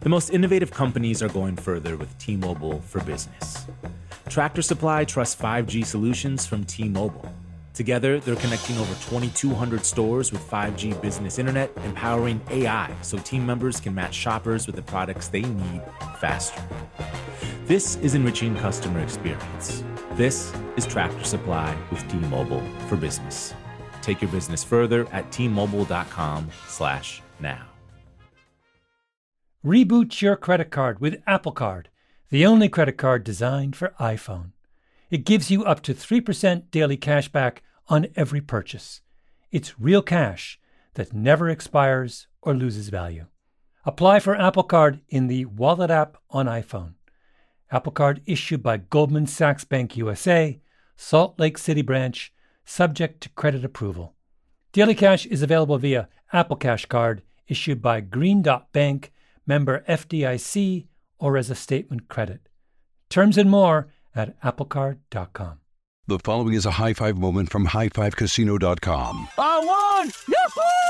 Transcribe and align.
The 0.00 0.08
most 0.08 0.30
innovative 0.30 0.70
companies 0.70 1.22
are 1.22 1.28
going 1.28 1.56
further 1.56 1.94
with 1.94 2.16
T 2.18 2.34
Mobile 2.34 2.80
for 2.80 3.04
Business. 3.04 3.66
Tractor 4.30 4.62
Supply 4.62 5.04
trusts 5.04 5.38
5G 5.38 5.84
solutions 5.84 6.46
from 6.46 6.64
T 6.64 6.88
Mobile. 6.88 7.30
Together, 7.74 8.18
they're 8.18 8.36
connecting 8.36 8.78
over 8.78 8.94
2,200 8.94 9.84
stores 9.84 10.32
with 10.32 10.40
5G 10.50 11.02
business 11.02 11.38
internet, 11.38 11.70
empowering 11.84 12.40
AI 12.50 12.90
so 13.02 13.18
team 13.18 13.44
members 13.44 13.78
can 13.78 13.94
match 13.94 14.14
shoppers 14.14 14.66
with 14.66 14.76
the 14.76 14.82
products 14.82 15.28
they 15.28 15.42
need 15.42 15.82
faster. 16.18 16.62
This 17.66 17.96
is 17.96 18.14
enriching 18.14 18.56
customer 18.56 19.00
experience. 19.00 19.84
This 20.14 20.50
is 20.76 20.86
Tractor 20.86 21.24
Supply 21.24 21.76
with 21.90 22.08
T 22.08 22.16
Mobile 22.28 22.62
for 22.88 22.96
Business. 22.96 23.52
Take 24.00 24.22
your 24.22 24.30
business 24.30 24.64
further 24.64 25.06
at 25.12 25.30
tmobile.com/now. 25.30 27.69
Reboot 29.64 30.22
your 30.22 30.36
credit 30.36 30.70
card 30.70 31.00
with 31.00 31.22
Apple 31.26 31.52
Card, 31.52 31.90
the 32.30 32.46
only 32.46 32.66
credit 32.66 32.96
card 32.96 33.22
designed 33.24 33.76
for 33.76 33.92
iPhone. 34.00 34.52
It 35.10 35.26
gives 35.26 35.50
you 35.50 35.64
up 35.64 35.82
to 35.82 35.92
3% 35.92 36.70
daily 36.70 36.96
cash 36.96 37.28
back 37.28 37.62
on 37.86 38.06
every 38.16 38.40
purchase. 38.40 39.02
It's 39.52 39.78
real 39.78 40.00
cash 40.00 40.58
that 40.94 41.12
never 41.12 41.50
expires 41.50 42.26
or 42.40 42.54
loses 42.54 42.88
value. 42.88 43.26
Apply 43.84 44.18
for 44.18 44.34
Apple 44.34 44.62
Card 44.62 45.02
in 45.10 45.26
the 45.26 45.44
Wallet 45.44 45.90
app 45.90 46.16
on 46.30 46.46
iPhone. 46.46 46.94
Apple 47.70 47.92
Card 47.92 48.22
issued 48.24 48.62
by 48.62 48.78
Goldman 48.78 49.26
Sachs 49.26 49.64
Bank 49.64 49.94
USA, 49.94 50.58
Salt 50.96 51.38
Lake 51.38 51.58
City 51.58 51.82
branch, 51.82 52.32
subject 52.64 53.20
to 53.20 53.28
credit 53.30 53.62
approval. 53.62 54.14
Daily 54.72 54.94
Cash 54.94 55.26
is 55.26 55.42
available 55.42 55.76
via 55.76 56.08
Apple 56.32 56.56
Cash 56.56 56.86
Card 56.86 57.20
issued 57.46 57.82
by 57.82 58.00
Green 58.00 58.40
Dot 58.40 58.72
Bank 58.72 59.12
member 59.50 59.84
FDIC, 59.88 60.86
or 61.18 61.36
as 61.36 61.50
a 61.50 61.54
statement 61.54 62.08
credit. 62.08 62.48
Terms 63.10 63.36
and 63.36 63.50
more 63.50 63.88
at 64.14 64.40
applecard.com. 64.42 65.58
The 66.06 66.18
following 66.20 66.54
is 66.54 66.66
a 66.66 66.76
high 66.82 66.94
five 66.94 67.18
moment 67.18 67.50
from 67.50 67.66
highfivecasino.com. 67.66 69.28
I 69.38 69.58
won! 69.70 70.12
Yahoo! 70.34 70.89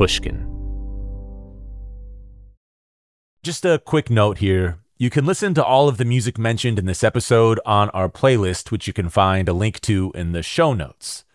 Pushkin. 0.00 0.46
Just 3.42 3.66
a 3.66 3.78
quick 3.84 4.08
note 4.08 4.38
here. 4.38 4.78
You 4.96 5.10
can 5.10 5.26
listen 5.26 5.52
to 5.52 5.62
all 5.62 5.88
of 5.90 5.98
the 5.98 6.06
music 6.06 6.38
mentioned 6.38 6.78
in 6.78 6.86
this 6.86 7.04
episode 7.04 7.60
on 7.66 7.90
our 7.90 8.08
playlist, 8.08 8.70
which 8.70 8.86
you 8.86 8.94
can 8.94 9.10
find 9.10 9.46
a 9.46 9.52
link 9.52 9.78
to 9.82 10.10
in 10.14 10.32
the 10.32 10.42
show 10.42 10.72
notes. 10.72 11.26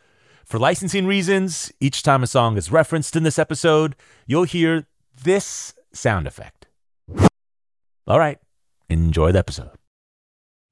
For 0.46 0.58
licensing 0.58 1.06
reasons, 1.06 1.72
each 1.80 2.02
time 2.02 2.24
a 2.24 2.28
song 2.28 2.58
is 2.58 2.72
referenced 2.72 3.16
in 3.16 3.22
this 3.22 3.38
episode, 3.38 3.96
you'll 4.26 4.46
hear 4.46 4.88
this 5.24 5.76
sound 5.94 6.26
effect. 6.26 6.66
All 8.08 8.18
right, 8.18 8.40
enjoy 8.90 9.32
the 9.32 9.38
episode. 9.38 9.78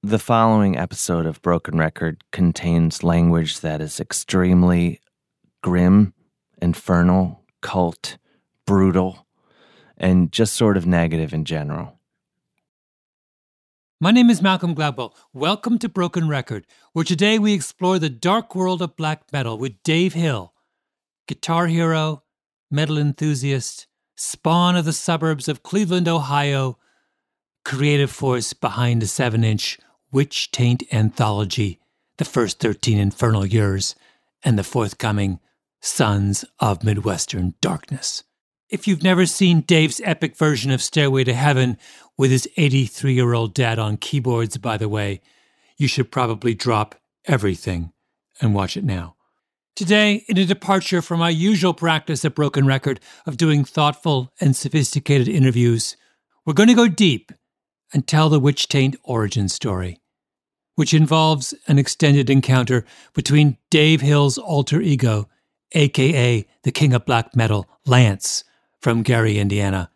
The 0.01 0.17
following 0.17 0.75
episode 0.75 1.27
of 1.27 1.43
Broken 1.43 1.77
Record 1.77 2.23
contains 2.31 3.03
language 3.03 3.59
that 3.59 3.81
is 3.81 3.99
extremely 3.99 4.99
grim, 5.61 6.15
infernal, 6.59 7.42
cult, 7.63 8.17
brutal, 8.67 9.25
and 9.97 10.31
just 10.31 10.53
sort 10.53 10.77
of 10.77 10.85
negative 10.85 11.33
in 11.33 11.45
general. 11.45 11.97
My 13.99 14.11
name 14.11 14.29
is 14.29 14.41
Malcolm 14.41 14.75
Gladwell. 14.75 15.13
Welcome 15.31 15.79
to 15.79 15.87
Broken 15.87 16.27
Record, 16.27 16.67
where 16.91 17.05
today 17.05 17.39
we 17.39 17.53
explore 17.53 17.97
the 17.97 18.09
dark 18.09 18.53
world 18.53 18.81
of 18.81 18.97
black 18.97 19.31
metal 19.31 19.57
with 19.57 19.81
Dave 19.81 20.13
Hill, 20.13 20.53
guitar 21.25 21.67
hero, 21.67 22.23
metal 22.69 22.97
enthusiast, 22.97 23.87
spawn 24.17 24.75
of 24.75 24.83
the 24.83 24.91
suburbs 24.91 25.47
of 25.47 25.63
Cleveland, 25.63 26.09
Ohio, 26.09 26.77
creative 27.63 28.11
force 28.11 28.51
behind 28.51 29.01
the 29.01 29.07
7 29.07 29.41
inch 29.43 29.79
Witch 30.11 30.51
Taint 30.51 30.83
anthology, 30.91 31.79
the 32.17 32.25
first 32.25 32.59
13 32.59 32.99
Infernal 32.99 33.45
Years, 33.45 33.95
and 34.43 34.59
the 34.59 34.63
forthcoming 34.65 35.39
Sons 35.83 36.45
of 36.61 36.85
Midwestern 36.85 37.55
Darkness. 37.59 38.23
If 38.69 38.87
you've 38.87 39.03
never 39.03 39.25
seen 39.25 39.61
Dave's 39.61 39.99
epic 40.05 40.37
version 40.37 40.71
of 40.71 40.81
Stairway 40.81 41.25
to 41.25 41.33
Heaven 41.33 41.77
with 42.17 42.31
his 42.31 42.47
83 42.55 43.13
year 43.13 43.33
old 43.33 43.53
dad 43.53 43.77
on 43.77 43.97
keyboards, 43.97 44.57
by 44.57 44.77
the 44.77 44.87
way, 44.87 45.19
you 45.77 45.89
should 45.89 46.09
probably 46.09 46.53
drop 46.53 46.95
everything 47.25 47.91
and 48.39 48.55
watch 48.55 48.77
it 48.77 48.85
now. 48.85 49.17
Today, 49.75 50.23
in 50.29 50.37
a 50.37 50.45
departure 50.45 51.01
from 51.01 51.21
our 51.21 51.29
usual 51.29 51.73
practice 51.73 52.23
at 52.23 52.33
Broken 52.33 52.65
Record 52.65 53.01
of 53.25 53.35
doing 53.35 53.65
thoughtful 53.65 54.31
and 54.39 54.55
sophisticated 54.55 55.27
interviews, 55.27 55.97
we're 56.45 56.53
going 56.53 56.69
to 56.69 56.75
go 56.75 56.87
deep 56.87 57.33
and 57.93 58.07
tell 58.07 58.29
the 58.29 58.39
Witch 58.39 58.69
Taint 58.69 58.95
origin 59.03 59.49
story, 59.49 59.99
which 60.75 60.93
involves 60.93 61.53
an 61.67 61.77
extended 61.77 62.29
encounter 62.29 62.85
between 63.13 63.57
Dave 63.69 63.99
Hill's 63.99 64.37
alter 64.37 64.79
ego, 64.79 65.27
aka 65.73 66.45
the 66.63 66.71
King 66.71 66.93
of 66.93 67.05
Black 67.05 67.35
Metal, 67.35 67.67
Lance, 67.85 68.43
from 68.79 69.03
Gary, 69.03 69.37
Indiana, 69.37 69.89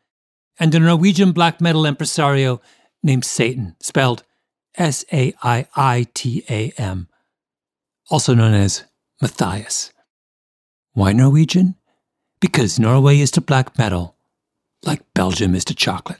and 0.60 0.74
a 0.74 0.80
Norwegian 0.80 1.32
black 1.32 1.62
metal 1.62 1.86
impresario 1.86 2.62
named 3.04 3.26
Satan, 3.26 3.76
spelled 3.80 4.24
S 4.76 5.06
A 5.12 5.34
I 5.44 5.68
I 5.76 6.08
T 6.14 6.44
A 6.50 6.72
M, 6.78 7.08
also 8.10 8.34
known 8.34 8.54
as 8.54 8.86
Matthias. 9.22 9.92
Why 10.94 11.14
Norwegian? 11.14 11.76
Because 12.40 12.80
Norway 12.80 13.20
is 13.20 13.32
to 13.32 13.42
black 13.42 13.78
metal, 13.78 14.16
like 14.84 15.02
Belgium 15.14 15.56
is 15.56 15.66
to 15.66 15.76
chocolate. 15.76 16.20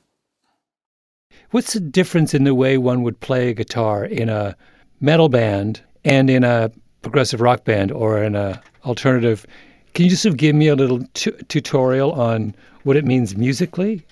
What's 1.52 1.74
the 1.74 1.80
difference 1.80 2.34
in 2.34 2.44
the 2.44 2.56
way 2.56 2.78
one 2.78 3.04
would 3.04 3.20
play 3.20 3.50
a 3.50 3.54
guitar 3.54 4.04
in 4.04 4.28
a 4.28 4.58
metal 5.00 5.30
band 5.30 5.82
and 6.04 6.30
in 6.30 6.44
a 6.44 6.72
progressive 7.02 7.40
rock 7.40 7.64
band 7.64 7.92
or 7.92 8.22
in 8.22 8.36
a 8.36 8.62
alternative? 8.88 9.46
Can 9.94 10.06
you 10.06 10.10
just 10.10 10.24
sort 10.24 10.34
of 10.34 10.38
give 10.38 10.56
me 10.56 10.68
a 10.68 10.76
little 10.76 11.04
t- 11.14 11.32
tutorial 11.48 12.12
on 12.14 12.56
what 12.84 12.96
it 12.96 13.06
means 13.06 13.36
musically? 13.36 14.06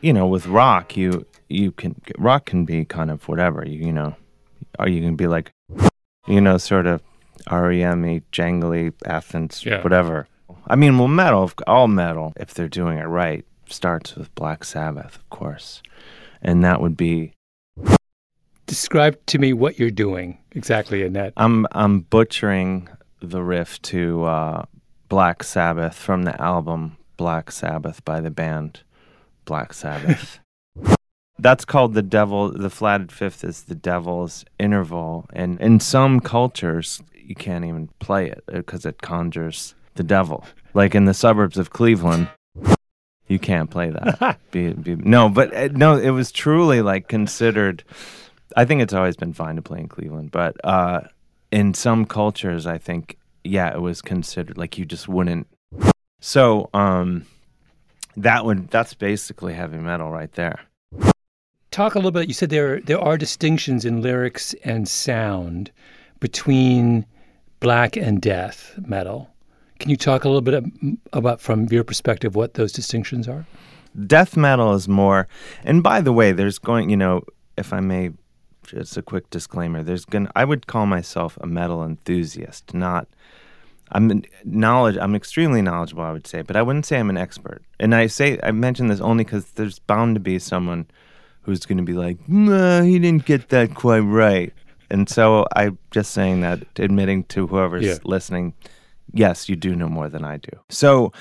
You 0.00 0.12
know, 0.12 0.26
with 0.26 0.46
rock, 0.46 0.96
you 0.96 1.26
you 1.48 1.72
can 1.72 1.94
rock 2.18 2.46
can 2.46 2.64
be 2.64 2.84
kind 2.84 3.10
of 3.10 3.28
whatever 3.28 3.64
you 3.66 3.86
you 3.86 3.92
know, 3.92 4.14
or 4.78 4.88
you 4.88 5.00
can 5.00 5.16
be 5.16 5.26
like, 5.26 5.52
you 6.26 6.40
know, 6.40 6.58
sort 6.58 6.86
of 6.86 7.00
REM-y, 7.50 8.22
jangly, 8.32 8.92
Athens, 9.04 9.64
Yeah. 9.64 9.82
whatever. 9.82 10.26
I 10.66 10.74
mean, 10.76 10.98
well, 10.98 11.08
metal, 11.08 11.50
all 11.66 11.86
metal, 11.88 12.32
if 12.36 12.52
they're 12.54 12.68
doing 12.68 12.98
it 12.98 13.04
right, 13.06 13.44
starts 13.68 14.16
with 14.16 14.34
Black 14.34 14.64
Sabbath, 14.64 15.14
of 15.16 15.30
course, 15.30 15.82
and 16.42 16.64
that 16.64 16.80
would 16.80 16.96
be 16.96 17.32
Describe 18.66 19.16
to 19.26 19.38
me 19.38 19.52
what 19.52 19.78
you're 19.78 19.92
doing 19.92 20.38
exactly 20.52 21.02
in 21.04 21.12
that. 21.12 21.32
I'm 21.36 21.66
I'm 21.70 22.00
butchering 22.00 22.88
the 23.20 23.42
riff 23.42 23.80
to 23.82 24.24
uh, 24.24 24.64
Black 25.08 25.42
Sabbath 25.42 25.94
from 25.94 26.24
the 26.24 26.40
album 26.40 26.96
Black 27.16 27.50
Sabbath 27.50 28.04
by 28.04 28.20
the 28.20 28.30
band 28.30 28.80
Black 29.44 29.72
Sabbath. 29.72 30.40
That's 31.38 31.64
called 31.64 31.94
the 31.94 32.02
devil. 32.02 32.50
The 32.50 32.70
flatted 32.70 33.12
fifth 33.12 33.44
is 33.44 33.64
the 33.64 33.74
devil's 33.74 34.44
interval, 34.58 35.26
and 35.32 35.60
in 35.60 35.80
some 35.80 36.20
cultures 36.20 37.02
you 37.14 37.34
can't 37.34 37.64
even 37.64 37.88
play 37.98 38.30
it 38.30 38.44
because 38.46 38.86
it 38.86 39.02
conjures 39.02 39.74
the 39.96 40.02
devil. 40.02 40.44
Like 40.74 40.94
in 40.94 41.04
the 41.04 41.14
suburbs 41.14 41.58
of 41.58 41.70
Cleveland, 41.70 42.28
you 43.28 43.38
can't 43.38 43.70
play 43.70 43.90
that. 43.90 44.38
be, 44.50 44.72
be, 44.72 44.96
no, 44.96 45.28
but 45.28 45.54
uh, 45.54 45.68
no, 45.72 45.96
it 45.96 46.10
was 46.10 46.32
truly 46.32 46.82
like 46.82 47.08
considered. 47.08 47.84
I 48.56 48.64
think 48.64 48.80
it's 48.80 48.94
always 48.94 49.16
been 49.16 49.32
fine 49.32 49.56
to 49.56 49.62
play 49.62 49.80
in 49.80 49.88
Cleveland, 49.88 50.30
but 50.30 50.56
uh, 50.64 51.02
in 51.50 51.74
some 51.74 52.04
cultures, 52.04 52.66
I 52.66 52.78
think, 52.78 53.18
yeah, 53.44 53.72
it 53.72 53.80
was 53.80 54.02
considered 54.02 54.58
like 54.58 54.78
you 54.78 54.84
just 54.84 55.08
wouldn't. 55.08 55.46
So 56.20 56.70
um, 56.74 57.26
that 58.16 58.44
would 58.44 58.68
that's 58.68 58.94
basically 58.94 59.54
heavy 59.54 59.78
metal 59.78 60.10
right 60.10 60.32
there. 60.32 60.60
Talk 61.70 61.94
a 61.94 61.98
little 61.98 62.10
bit. 62.10 62.28
You 62.28 62.34
said 62.34 62.50
there 62.50 62.80
there 62.80 63.00
are 63.00 63.18
distinctions 63.18 63.84
in 63.84 64.00
lyrics 64.00 64.54
and 64.64 64.88
sound 64.88 65.70
between 66.20 67.04
black 67.60 67.96
and 67.96 68.20
death 68.20 68.74
metal. 68.86 69.30
Can 69.78 69.90
you 69.90 69.96
talk 69.96 70.24
a 70.24 70.28
little 70.28 70.40
bit 70.40 70.64
about, 71.12 71.40
from 71.42 71.66
your 71.66 71.84
perspective, 71.84 72.34
what 72.34 72.54
those 72.54 72.72
distinctions 72.72 73.28
are? 73.28 73.44
Death 74.06 74.36
metal 74.36 74.72
is 74.72 74.88
more, 74.88 75.28
and 75.64 75.82
by 75.82 76.00
the 76.00 76.12
way, 76.12 76.32
there's 76.32 76.58
going, 76.58 76.88
you 76.88 76.96
know, 76.96 77.22
if 77.58 77.74
I 77.74 77.80
may, 77.80 78.10
just 78.66 78.96
a 78.96 79.02
quick 79.02 79.30
disclaimer. 79.30 79.82
There's 79.82 80.04
gonna 80.04 80.30
I 80.36 80.44
would 80.44 80.66
call 80.66 80.86
myself 80.86 81.38
a 81.40 81.46
metal 81.46 81.82
enthusiast, 81.84 82.74
not. 82.74 83.06
I'm 83.92 84.22
knowledge. 84.44 84.96
I'm 85.00 85.14
extremely 85.14 85.62
knowledgeable, 85.62 86.02
I 86.02 86.10
would 86.12 86.26
say, 86.26 86.42
but 86.42 86.56
I 86.56 86.62
wouldn't 86.62 86.86
say 86.86 86.98
I'm 86.98 87.08
an 87.10 87.16
expert. 87.16 87.62
And 87.78 87.94
I 87.94 88.08
say 88.08 88.38
I 88.42 88.50
mention 88.50 88.88
this 88.88 89.00
only 89.00 89.22
because 89.24 89.52
there's 89.52 89.78
bound 89.78 90.16
to 90.16 90.20
be 90.20 90.38
someone 90.40 90.86
who's 91.42 91.64
going 91.64 91.78
to 91.78 91.84
be 91.84 91.92
like, 91.92 92.18
"No, 92.28 92.82
he 92.82 92.98
didn't 92.98 93.24
get 93.26 93.50
that 93.50 93.74
quite 93.76 94.00
right." 94.00 94.52
And 94.90 95.08
so 95.08 95.46
I'm 95.54 95.78
just 95.92 96.10
saying 96.12 96.40
that, 96.40 96.64
admitting 96.78 97.24
to 97.24 97.46
whoever's 97.46 97.84
Yeah. 97.84 97.98
listening, 98.04 98.54
yes, 99.12 99.48
you 99.48 99.54
do 99.56 99.74
know 99.76 99.88
more 99.88 100.08
than 100.08 100.24
I 100.24 100.38
do. 100.38 100.50
So 100.68 101.12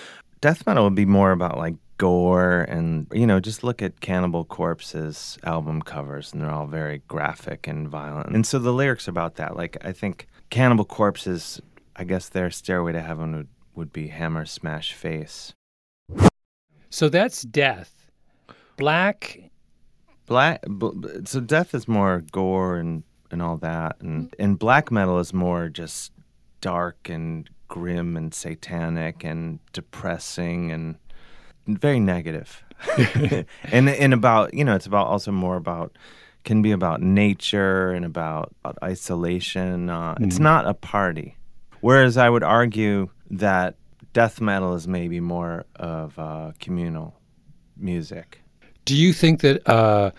death 0.41 0.65
metal 0.65 0.83
would 0.85 0.95
be 0.95 1.05
more 1.05 1.31
about 1.31 1.57
like 1.59 1.75
gore 1.97 2.61
and 2.61 3.07
you 3.13 3.25
know 3.25 3.39
just 3.39 3.63
look 3.63 3.81
at 3.81 4.01
cannibal 4.01 4.43
corpse's 4.43 5.37
album 5.43 5.81
covers 5.81 6.33
and 6.33 6.41
they're 6.41 6.51
all 6.51 6.67
very 6.67 7.01
graphic 7.07 7.67
and 7.67 7.87
violent 7.87 8.35
and 8.35 8.45
so 8.45 8.59
the 8.59 8.73
lyrics 8.73 9.07
about 9.07 9.35
that 9.35 9.55
like 9.55 9.77
i 9.85 9.91
think 9.91 10.27
cannibal 10.49 10.83
corpses 10.85 11.61
i 11.95 12.03
guess 12.03 12.27
their 12.27 12.51
stairway 12.51 12.91
to 12.91 13.01
heaven 13.01 13.35
would, 13.35 13.47
would 13.75 13.93
be 13.93 14.07
hammer 14.07 14.45
smash 14.45 14.93
face 14.93 15.53
So 16.95 17.09
that's 17.09 17.41
death. 17.41 18.09
Black. 18.77 19.51
black 20.27 20.63
so 21.25 21.41
death 21.41 21.75
is 21.75 21.89
more 21.89 22.23
gore 22.31 22.77
and 22.77 23.03
and 23.31 23.41
all 23.41 23.57
that 23.57 23.97
and 23.99 24.31
mm-hmm. 24.31 24.41
and 24.41 24.57
black 24.57 24.91
metal 24.91 25.19
is 25.19 25.33
more 25.33 25.67
just 25.67 26.13
dark 26.61 27.09
and 27.09 27.49
grim 27.67 28.15
and 28.15 28.33
satanic 28.33 29.25
and 29.25 29.59
depressing 29.73 30.71
and 30.71 30.95
very 31.67 31.99
negative 31.99 32.63
and 33.71 33.89
and 33.89 34.13
about 34.13 34.53
you 34.53 34.63
know 34.63 34.75
it's 34.75 34.85
about 34.85 35.07
also 35.07 35.31
more 35.31 35.55
about 35.55 35.97
can 36.43 36.61
be 36.61 36.71
about 36.71 37.01
nature 37.01 37.89
and 37.91 38.05
about, 38.05 38.53
about 38.63 38.77
isolation 38.83 39.89
uh, 39.89 40.15
it's 40.19 40.37
not 40.39 40.67
a 40.67 40.73
party 40.73 41.35
whereas 41.81 42.17
i 42.17 42.29
would 42.29 42.43
argue 42.43 43.09
that 43.31 43.75
death 44.13 44.39
metal 44.39 44.75
is 44.75 44.87
maybe 44.87 45.19
more 45.19 45.65
of 45.77 46.17
uh, 46.19 46.51
communal 46.59 47.15
music 47.77 48.41
Do 48.85 48.95
you 48.95 49.11
think 49.13 49.41
that 49.41 49.67
uh, 49.67 50.11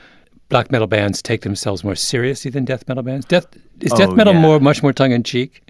black 0.49 0.71
metal 0.71 0.87
bands 0.87 1.23
take 1.23 1.43
themselves 1.43 1.85
more 1.85 1.95
seriously 1.95 2.51
than 2.51 2.65
death 2.65 2.87
metal 2.89 3.03
bands? 3.03 3.25
Death 3.27 3.47
is 3.81 3.93
death 3.93 4.11
Oh, 4.11 4.15
metal 4.15 4.35
yeah. 4.35 4.41
more 4.41 4.61
much 4.61 4.83
more 4.83 4.93
tongue 4.93 5.13
in 5.13 5.23
cheek? 5.23 5.63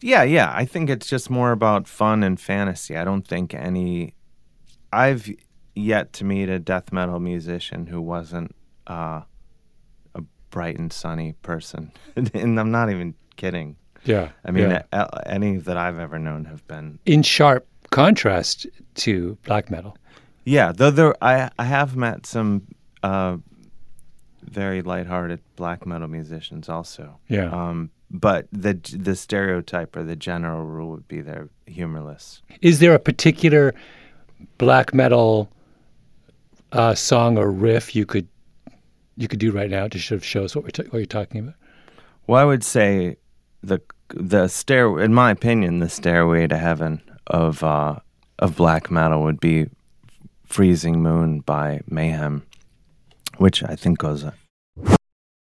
Yeah, 0.00 0.22
yeah. 0.22 0.50
I 0.54 0.64
think 0.64 0.88
it's 0.88 1.06
just 1.06 1.28
more 1.28 1.52
about 1.52 1.86
fun 1.88 2.22
and 2.22 2.40
fantasy. 2.40 2.96
I 2.96 3.04
don't 3.04 3.26
think 3.26 3.52
any. 3.52 4.14
I've 4.92 5.30
yet 5.74 6.12
to 6.14 6.24
meet 6.24 6.48
a 6.48 6.58
death 6.58 6.92
metal 6.92 7.20
musician 7.20 7.86
who 7.86 8.00
wasn't 8.00 8.54
uh, 8.86 9.22
a 10.14 10.22
bright 10.50 10.78
and 10.78 10.92
sunny 10.92 11.32
person, 11.42 11.92
and 12.16 12.58
I'm 12.58 12.70
not 12.70 12.90
even 12.90 13.14
kidding. 13.36 13.76
Yeah. 14.04 14.30
I 14.44 14.50
mean, 14.50 14.70
yeah. 14.70 14.82
a- 14.92 15.28
any 15.28 15.58
that 15.58 15.76
I've 15.76 15.98
ever 15.98 16.18
known 16.18 16.46
have 16.46 16.66
been. 16.66 16.98
in 17.06 17.22
sharp 17.22 17.66
contrast 17.90 18.66
to 18.94 19.36
black 19.44 19.70
metal. 19.70 19.96
Yeah, 20.44 20.72
though 20.72 20.90
there, 20.90 21.14
I 21.22 21.50
I 21.58 21.64
have 21.64 21.96
met 21.96 22.24
some 22.26 22.66
uh, 23.02 23.36
very 24.42 24.82
lighthearted 24.82 25.40
black 25.56 25.86
metal 25.86 26.08
musicians 26.08 26.68
also. 26.68 27.18
Yeah. 27.28 27.50
Um, 27.50 27.90
but 28.10 28.48
the 28.52 28.74
the 28.96 29.14
stereotype 29.14 29.94
or 29.96 30.02
the 30.02 30.16
general 30.16 30.64
rule 30.64 30.90
would 30.90 31.06
be 31.08 31.20
they're 31.20 31.48
humorless. 31.66 32.42
Is 32.62 32.80
there 32.80 32.94
a 32.94 32.98
particular 32.98 33.74
black 34.58 34.94
metal 34.94 35.50
uh, 36.72 36.94
song 36.94 37.38
or 37.38 37.50
riff 37.50 37.94
you 37.94 38.06
could 38.06 38.28
you 39.16 39.28
could 39.28 39.38
do 39.38 39.52
right 39.52 39.70
now 39.70 39.86
to 39.88 39.98
sort 39.98 40.16
of 40.16 40.24
show 40.24 40.44
us 40.44 40.54
what 40.54 40.64
we're 40.64 40.70
ta- 40.70 40.84
what 40.84 40.98
you're 40.98 41.06
talking 41.06 41.40
about? 41.40 41.54
Well, 42.26 42.40
I 42.40 42.44
would 42.44 42.64
say 42.64 43.16
the 43.62 43.80
the 44.08 44.48
stair, 44.48 45.00
in 45.00 45.14
my 45.14 45.30
opinion, 45.30 45.78
the 45.78 45.88
stairway 45.88 46.46
to 46.46 46.56
heaven 46.56 47.02
of 47.26 47.62
uh, 47.62 47.96
of 48.38 48.56
black 48.56 48.90
metal 48.90 49.22
would 49.22 49.40
be 49.40 49.68
"Freezing 50.44 51.02
Moon" 51.02 51.40
by 51.40 51.80
Mayhem, 51.88 52.46
which 53.38 53.62
I 53.62 53.76
think 53.76 53.98
goes. 53.98 54.24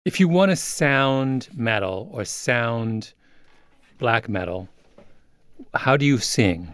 If 0.06 0.20
you 0.20 0.28
want 0.28 0.52
to 0.52 0.56
sound 0.56 1.50
metal 1.54 2.10
or 2.12 2.26
sound 2.26 3.14
black 3.98 4.28
metal, 4.30 4.68
how 5.74 5.98
do 5.98 6.06
you 6.06 6.18
sing? 6.18 6.74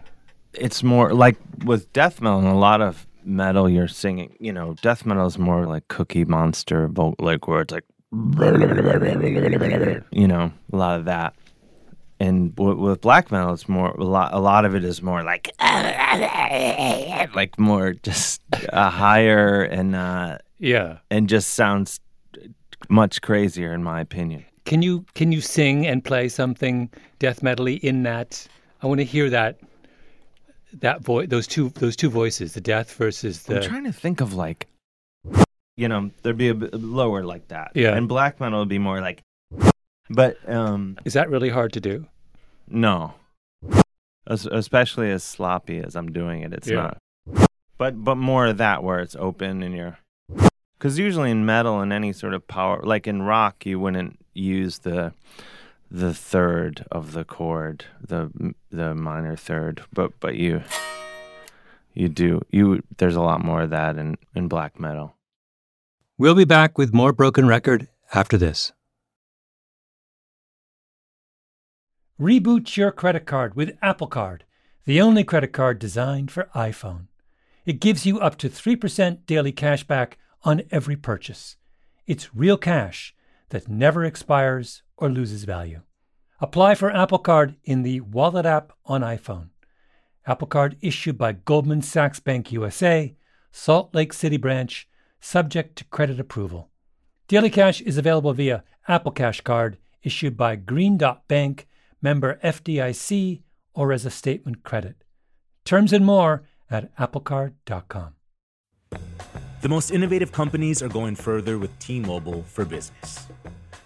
It's 0.58 0.82
more 0.82 1.12
like 1.14 1.36
with 1.64 1.92
death 1.92 2.20
metal 2.20 2.38
and 2.38 2.48
a 2.48 2.54
lot 2.54 2.80
of 2.80 3.06
metal. 3.24 3.68
You're 3.68 3.88
singing, 3.88 4.36
you 4.40 4.52
know, 4.52 4.74
death 4.82 5.04
metal 5.06 5.26
is 5.26 5.38
more 5.38 5.66
like 5.66 5.88
Cookie 5.88 6.24
Monster, 6.24 6.88
like 7.18 7.46
where 7.48 7.62
it's 7.62 7.72
like, 7.72 7.84
you 10.12 10.26
know, 10.28 10.52
a 10.72 10.76
lot 10.76 10.98
of 10.98 11.04
that. 11.06 11.34
And 12.18 12.54
w- 12.56 12.78
with 12.78 13.02
black 13.02 13.30
metal, 13.30 13.52
it's 13.52 13.68
more 13.68 13.90
a 13.90 14.02
lot. 14.04 14.32
A 14.32 14.38
lot 14.40 14.64
of 14.64 14.74
it 14.74 14.84
is 14.84 15.02
more 15.02 15.22
like, 15.22 15.50
like 17.34 17.58
more 17.58 17.92
just 17.92 18.40
uh, 18.72 18.88
higher 18.90 19.62
and 19.62 19.94
uh, 19.94 20.38
Yeah. 20.58 20.98
and 21.10 21.28
just 21.28 21.50
sounds 21.50 22.00
much 22.88 23.20
crazier 23.20 23.72
in 23.74 23.82
my 23.82 24.00
opinion. 24.00 24.44
Can 24.64 24.82
you 24.82 25.04
can 25.14 25.30
you 25.30 25.40
sing 25.40 25.86
and 25.86 26.02
play 26.02 26.28
something 26.28 26.90
death 27.18 27.40
metally 27.42 27.78
in 27.80 28.02
that? 28.04 28.46
I 28.82 28.86
want 28.86 28.98
to 29.00 29.04
hear 29.04 29.28
that 29.30 29.58
that 30.80 31.00
voice 31.02 31.28
those 31.28 31.46
two 31.46 31.68
those 31.70 31.96
two 31.96 32.10
voices, 32.10 32.54
the 32.54 32.60
death 32.60 32.92
versus 32.94 33.42
the 33.44 33.56
I'm 33.56 33.62
trying 33.62 33.84
to 33.84 33.92
think 33.92 34.20
of 34.20 34.34
like, 34.34 34.66
you 35.76 35.88
know, 35.88 36.10
there'd 36.22 36.36
be 36.38 36.48
a 36.48 36.54
bit 36.54 36.74
lower 36.74 37.24
like 37.24 37.48
that. 37.48 37.72
Yeah. 37.74 37.94
And 37.96 38.08
black 38.08 38.40
metal 38.40 38.60
would 38.60 38.68
be 38.68 38.78
more 38.78 39.00
like, 39.00 39.22
but 40.10 40.36
um, 40.48 40.98
Is 41.04 41.14
that 41.14 41.30
really 41.30 41.50
hard 41.50 41.72
to 41.74 41.80
do? 41.80 42.06
no, 42.68 43.14
Es- 44.28 44.46
especially 44.46 45.10
as 45.10 45.22
sloppy 45.22 45.78
as 45.78 45.94
I'm 45.94 46.10
doing 46.12 46.42
it, 46.42 46.52
it's 46.52 46.68
Yeah. 46.68 46.92
not. 47.26 47.48
But 47.78 48.02
but 48.04 48.16
more 48.16 48.46
of 48.46 48.56
that 48.58 48.82
where 48.82 49.00
it's 49.00 49.14
open 49.16 49.62
and 49.62 49.74
you're, 49.76 49.98
because 50.78 50.98
usually 50.98 51.30
in 51.30 51.44
metal 51.44 51.80
and 51.80 51.92
any 51.92 52.12
sort 52.12 52.32
of 52.34 52.46
power, 52.48 52.80
like 52.82 53.06
in 53.06 53.22
rock, 53.22 53.66
you 53.66 53.78
wouldn't 53.78 54.18
use 54.32 54.78
the 54.80 55.12
the 55.90 56.14
third 56.14 56.84
of 56.90 57.12
the 57.12 57.24
chord, 57.24 57.84
the 58.00 58.54
the 58.70 58.94
minor 58.94 59.36
third, 59.36 59.82
but 59.92 60.18
but 60.20 60.36
you 60.36 60.62
you 61.94 62.08
do 62.08 62.42
you 62.50 62.82
there's 62.98 63.16
a 63.16 63.22
lot 63.22 63.44
more 63.44 63.62
of 63.62 63.70
that 63.70 63.96
in 63.96 64.16
in 64.34 64.48
black 64.48 64.78
metal. 64.78 65.16
We'll 66.18 66.34
be 66.34 66.44
back 66.44 66.78
with 66.78 66.94
more 66.94 67.12
Broken 67.12 67.46
Record 67.46 67.88
after 68.14 68.38
this. 68.38 68.72
Reboot 72.18 72.76
your 72.76 72.92
credit 72.92 73.26
card 73.26 73.54
with 73.54 73.76
Apple 73.82 74.06
Card, 74.06 74.44
the 74.86 75.02
only 75.02 75.22
credit 75.22 75.52
card 75.52 75.78
designed 75.78 76.30
for 76.30 76.48
iPhone. 76.54 77.08
It 77.66 77.80
gives 77.80 78.06
you 78.06 78.18
up 78.18 78.38
to 78.38 78.48
3% 78.48 79.26
daily 79.26 79.52
cash 79.52 79.84
back 79.84 80.16
on 80.42 80.62
every 80.70 80.96
purchase. 80.96 81.56
It's 82.06 82.34
real 82.34 82.56
cash 82.56 83.14
that 83.50 83.68
never 83.68 84.02
expires 84.02 84.82
or 84.96 85.08
loses 85.08 85.44
value. 85.44 85.82
Apply 86.40 86.74
for 86.74 86.90
Apple 86.90 87.18
Card 87.18 87.56
in 87.64 87.82
the 87.82 88.00
Wallet 88.00 88.46
app 88.46 88.72
on 88.84 89.00
iPhone. 89.00 89.48
Apple 90.26 90.48
Card 90.48 90.76
issued 90.80 91.16
by 91.16 91.32
Goldman 91.32 91.82
Sachs 91.82 92.20
Bank 92.20 92.52
USA, 92.52 93.14
Salt 93.52 93.94
Lake 93.94 94.12
City 94.12 94.36
branch, 94.36 94.88
subject 95.20 95.76
to 95.76 95.84
credit 95.84 96.20
approval. 96.20 96.70
Daily 97.28 97.50
Cash 97.50 97.80
is 97.80 97.96
available 97.96 98.32
via 98.32 98.64
Apple 98.86 99.12
Cash 99.12 99.40
Card 99.40 99.78
issued 100.02 100.36
by 100.36 100.56
Green 100.56 100.96
Dot 100.96 101.26
Bank, 101.26 101.66
member 102.02 102.38
FDIC, 102.44 103.42
or 103.74 103.92
as 103.92 104.04
a 104.04 104.10
statement 104.10 104.62
credit. 104.62 105.04
Terms 105.64 105.92
and 105.92 106.04
more 106.04 106.46
at 106.70 106.96
applecard.com. 106.96 108.14
The 109.62 109.68
most 109.68 109.90
innovative 109.90 110.30
companies 110.32 110.82
are 110.82 110.88
going 110.88 111.16
further 111.16 111.58
with 111.58 111.76
T 111.78 111.98
Mobile 111.98 112.44
for 112.44 112.64
Business. 112.64 113.26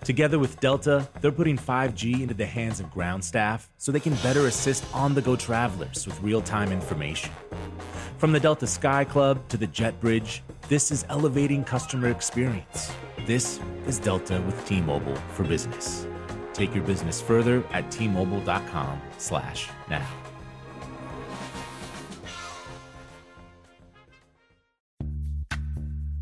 Together 0.05 0.39
with 0.39 0.59
Delta, 0.61 1.09
they're 1.21 1.33
putting 1.33 1.57
5G 1.59 2.23
into 2.23 2.35
the 2.35 2.47
hands 2.47 2.81
of 2.81 2.91
ground 2.91 3.23
staff 3.25 3.71
so 3.79 3.93
they 3.93 4.01
can 4.01 4.15
better 4.17 4.47
assist 4.47 4.85
on 4.95 5.15
the 5.15 5.23
go 5.23 5.37
travelers 5.37 6.07
with 6.07 6.21
real 6.23 6.41
time 6.41 6.73
information. 6.73 7.33
From 8.19 8.33
the 8.33 8.41
Delta 8.41 8.67
Sky 8.67 9.05
Club 9.05 9.47
to 9.49 9.57
the 9.57 9.67
Jet 9.67 9.99
Bridge, 10.01 10.43
this 10.69 10.91
is 10.91 11.05
elevating 11.09 11.65
customer 11.65 12.09
experience. 12.09 12.93
This 13.27 13.61
is 13.87 13.99
Delta 13.99 14.41
with 14.43 14.67
T 14.67 14.81
Mobile 14.81 15.17
for 15.35 15.45
Business. 15.45 16.07
Take 16.53 16.75
your 16.75 16.85
business 16.85 17.21
further 17.21 17.65
at 17.71 17.87
tmobile.com 17.91 19.01
slash 19.19 19.69
now. 19.89 20.07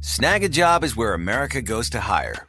Snag 0.00 0.42
a 0.42 0.48
job 0.48 0.82
is 0.82 0.96
where 0.96 1.14
America 1.14 1.62
goes 1.62 1.90
to 1.90 2.00
hire, 2.00 2.48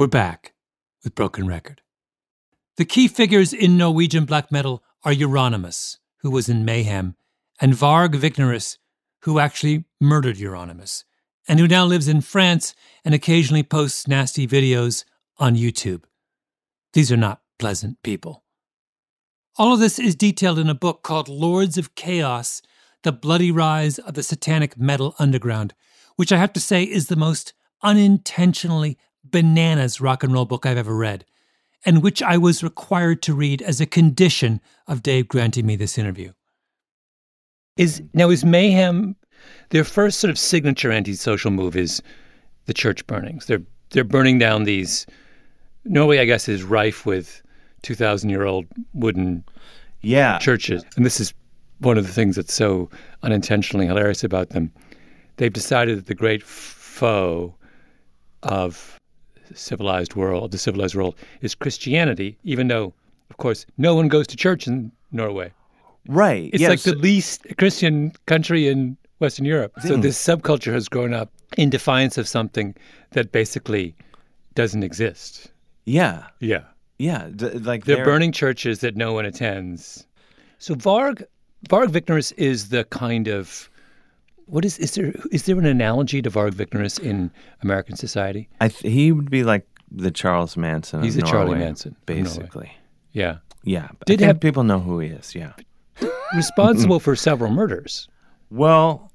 We're 0.00 0.06
back 0.06 0.54
with 1.04 1.14
Broken 1.14 1.46
Record. 1.46 1.82
The 2.78 2.86
key 2.86 3.06
figures 3.06 3.52
in 3.52 3.76
Norwegian 3.76 4.24
black 4.24 4.50
metal 4.50 4.82
are 5.04 5.12
Euronymous, 5.12 5.98
who 6.20 6.30
was 6.30 6.48
in 6.48 6.64
Mayhem, 6.64 7.16
and 7.60 7.74
Varg 7.74 8.14
Vikernes, 8.14 8.78
who 9.24 9.38
actually 9.38 9.84
murdered 10.00 10.38
Euronymous, 10.38 11.04
and 11.46 11.60
who 11.60 11.68
now 11.68 11.84
lives 11.84 12.08
in 12.08 12.22
France 12.22 12.74
and 13.04 13.14
occasionally 13.14 13.62
posts 13.62 14.08
nasty 14.08 14.46
videos 14.46 15.04
on 15.36 15.54
YouTube. 15.54 16.04
These 16.94 17.12
are 17.12 17.18
not 17.18 17.42
pleasant 17.58 18.02
people. 18.02 18.42
All 19.58 19.74
of 19.74 19.80
this 19.80 19.98
is 19.98 20.16
detailed 20.16 20.58
in 20.58 20.70
a 20.70 20.74
book 20.74 21.02
called 21.02 21.28
Lords 21.28 21.76
of 21.76 21.94
Chaos 21.94 22.62
The 23.02 23.12
Bloody 23.12 23.52
Rise 23.52 23.98
of 23.98 24.14
the 24.14 24.22
Satanic 24.22 24.78
Metal 24.78 25.14
Underground, 25.18 25.74
which 26.16 26.32
I 26.32 26.38
have 26.38 26.54
to 26.54 26.60
say 26.60 26.84
is 26.84 27.08
the 27.08 27.16
most 27.16 27.52
unintentionally 27.82 28.96
bananas 29.30 30.00
rock 30.00 30.22
and 30.22 30.32
roll 30.32 30.44
book 30.44 30.66
I've 30.66 30.78
ever 30.78 30.96
read, 30.96 31.24
and 31.84 32.02
which 32.02 32.22
I 32.22 32.36
was 32.36 32.62
required 32.62 33.22
to 33.22 33.34
read 33.34 33.62
as 33.62 33.80
a 33.80 33.86
condition 33.86 34.60
of 34.86 35.02
Dave 35.02 35.28
granting 35.28 35.66
me 35.66 35.76
this 35.76 35.98
interview. 35.98 36.32
Is 37.76 38.02
now 38.14 38.30
is 38.30 38.44
Mayhem 38.44 39.16
their 39.70 39.84
first 39.84 40.20
sort 40.20 40.30
of 40.30 40.38
signature 40.38 40.92
antisocial 40.92 41.50
move 41.50 41.76
is 41.76 42.02
the 42.66 42.74
church 42.74 43.06
burnings. 43.06 43.46
They're 43.46 43.62
they're 43.90 44.04
burning 44.04 44.38
down 44.38 44.64
these 44.64 45.06
Norway, 45.84 46.18
I 46.18 46.24
guess, 46.24 46.48
is 46.48 46.62
rife 46.62 47.06
with 47.06 47.42
two 47.82 47.94
thousand 47.94 48.30
year 48.30 48.44
old 48.44 48.66
wooden 48.94 49.44
Yeah. 50.02 50.38
churches. 50.38 50.84
And 50.96 51.06
this 51.06 51.20
is 51.20 51.32
one 51.78 51.96
of 51.96 52.06
the 52.06 52.12
things 52.12 52.36
that's 52.36 52.52
so 52.52 52.90
unintentionally 53.22 53.86
hilarious 53.86 54.22
about 54.22 54.50
them. 54.50 54.70
They've 55.36 55.52
decided 55.52 55.96
that 55.96 56.06
the 56.06 56.14
great 56.14 56.42
foe 56.42 57.54
of 58.42 58.98
civilized 59.54 60.14
world, 60.14 60.52
the 60.52 60.58
civilized 60.58 60.94
world, 60.94 61.14
is 61.40 61.54
Christianity, 61.54 62.36
even 62.44 62.68
though, 62.68 62.92
of 63.30 63.36
course, 63.36 63.66
no 63.78 63.94
one 63.94 64.08
goes 64.08 64.26
to 64.28 64.36
church 64.36 64.66
in 64.66 64.92
Norway. 65.12 65.52
Right. 66.08 66.50
It's 66.52 66.60
yes. 66.60 66.70
like 66.70 66.82
the 66.82 66.94
least 66.94 67.46
Christian 67.58 68.12
country 68.26 68.68
in 68.68 68.96
Western 69.18 69.44
Europe. 69.44 69.72
So 69.82 69.94
Hmm. 69.96 70.00
this 70.00 70.18
subculture 70.22 70.72
has 70.72 70.88
grown 70.88 71.12
up 71.14 71.30
in 71.56 71.70
defiance 71.70 72.16
of 72.18 72.26
something 72.26 72.74
that 73.12 73.32
basically 73.32 73.94
doesn't 74.54 74.82
exist. 74.82 75.50
Yeah. 75.84 76.24
Yeah. 76.40 76.64
Yeah. 76.98 77.28
d- 77.34 77.50
like 77.50 77.84
They're, 77.84 78.04
burning 78.04 78.32
churches 78.32 78.80
that 78.80 78.96
no 78.96 79.12
one 79.12 79.24
attends. 79.26 80.06
So 80.58 80.74
Varg 80.74 81.22
Varg 81.68 81.88
Vikernes 81.88 82.32
is 82.36 82.68
the 82.70 82.84
kind 82.84 83.28
of 83.28 83.69
what 84.50 84.64
is 84.64 84.78
is 84.78 84.94
there 84.94 85.12
is 85.30 85.44
there 85.44 85.58
an 85.58 85.66
analogy 85.66 86.20
to 86.22 86.30
Varg 86.30 86.52
Vikernes 86.52 86.98
in 86.98 87.30
American 87.62 87.96
society? 87.96 88.48
I 88.60 88.68
th- 88.68 88.92
he 88.92 89.12
would 89.12 89.30
be 89.30 89.44
like 89.44 89.66
the 89.90 90.10
Charles 90.10 90.56
Manson. 90.56 91.00
of 91.00 91.04
He's 91.04 91.16
the 91.16 91.22
Charlie 91.22 91.58
Manson 91.58 91.96
basically. 92.06 92.72
Yeah. 93.12 93.38
Yeah. 93.64 93.88
Did 94.06 94.20
have- 94.20 94.40
people 94.40 94.64
know 94.64 94.80
who 94.80 94.98
he 95.00 95.08
is. 95.08 95.34
Yeah. 95.34 95.52
Responsible 96.34 97.00
for 97.00 97.16
several 97.16 97.50
murders. 97.50 98.08
Well, 98.50 99.12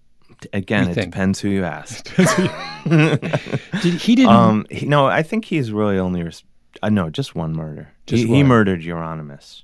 again, 0.53 0.89
it 0.89 0.93
think? 0.93 1.11
depends 1.11 1.39
who 1.39 1.49
you 1.49 1.63
ask. 1.63 2.05
Did 2.85 3.93
he 3.93 4.15
didn't 4.15 4.29
um, 4.31 4.65
he, 4.69 4.85
no, 4.85 5.07
I 5.07 5.23
think 5.23 5.45
he's 5.45 5.71
really 5.71 5.97
only. 5.97 6.23
Res- 6.23 6.43
uh, 6.83 6.89
no, 6.89 7.09
just 7.09 7.35
one 7.35 7.53
murder. 7.53 7.89
Just 8.05 8.23
he, 8.25 8.35
he 8.35 8.43
murdered 8.43 8.81
Euronymous 8.81 9.63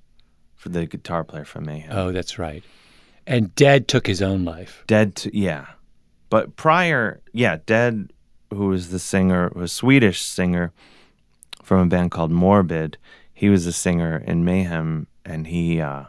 for 0.55 0.69
the 0.69 0.85
guitar 0.85 1.23
player 1.23 1.45
from 1.45 1.65
Mayhem. 1.65 1.95
Oh, 1.95 2.11
that's 2.11 2.39
right. 2.39 2.63
And 3.27 3.53
Dead 3.55 3.87
took 3.87 4.07
his 4.07 4.21
own 4.21 4.43
life. 4.45 4.83
Dead, 4.87 5.15
to, 5.17 5.37
yeah. 5.37 5.67
But 6.29 6.55
prior, 6.55 7.21
yeah, 7.33 7.57
Dead, 7.65 8.11
who 8.49 8.67
was 8.67 8.89
the 8.89 8.99
singer, 8.99 9.51
was 9.55 9.71
a 9.71 9.73
Swedish 9.73 10.21
singer 10.21 10.71
from 11.63 11.79
a 11.79 11.85
band 11.85 12.11
called 12.11 12.31
Morbid. 12.31 12.97
He 13.33 13.49
was 13.49 13.65
a 13.65 13.73
singer 13.73 14.23
in 14.25 14.45
Mayhem, 14.45 15.07
and 15.25 15.47
he, 15.47 15.81
uh, 15.81 16.05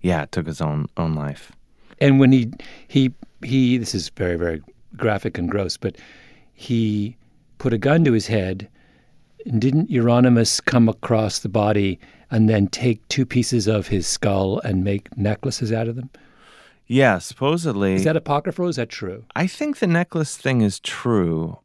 yeah, 0.00 0.26
took 0.26 0.46
his 0.46 0.60
own 0.60 0.88
own 0.96 1.14
life. 1.14 1.52
And 2.00 2.18
when 2.18 2.32
he 2.32 2.52
he 2.88 3.12
he 3.44 3.78
this 3.78 3.94
is 3.94 4.08
very 4.10 4.36
very 4.36 4.60
graphic 4.96 5.38
and 5.38 5.48
gross, 5.48 5.76
but 5.76 5.96
he 6.52 7.16
put 7.58 7.72
a 7.72 7.78
gun 7.78 8.04
to 8.04 8.12
his 8.12 8.26
head 8.26 8.68
and 9.46 9.60
didn't 9.60 9.90
Euronymous 9.90 10.64
come 10.64 10.88
across 10.88 11.38
the 11.38 11.48
body 11.48 11.98
and 12.30 12.48
then 12.48 12.66
take 12.68 13.06
two 13.08 13.26
pieces 13.26 13.66
of 13.66 13.86
his 13.86 14.06
skull 14.06 14.60
and 14.60 14.84
make 14.84 15.16
necklaces 15.16 15.72
out 15.72 15.88
of 15.88 15.96
them? 15.96 16.10
Yeah, 16.86 17.18
supposedly. 17.18 17.94
Is 17.94 18.04
that 18.04 18.16
apocryphal 18.16 18.68
is 18.68 18.76
that 18.76 18.88
true? 18.88 19.24
I 19.34 19.46
think 19.46 19.78
the 19.78 19.86
necklace 19.86 20.36
thing 20.36 20.60
is 20.60 20.80
true, 20.80 21.58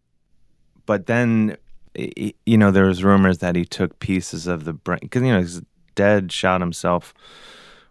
but 0.86 1.07
then 1.07 1.57
you 1.95 2.57
know 2.57 2.71
there 2.71 2.86
was 2.86 3.03
rumors 3.03 3.39
that 3.39 3.55
he 3.55 3.65
took 3.65 4.00
pieces 4.00 4.47
of 4.47 4.65
the 4.65 4.74
brain 4.74 5.00
because 5.01 5.21
you 5.24 5.31
know 5.31 5.39
he's 5.39 5.62
dead, 5.95 6.31
shot 6.31 6.62
himself 6.62 7.13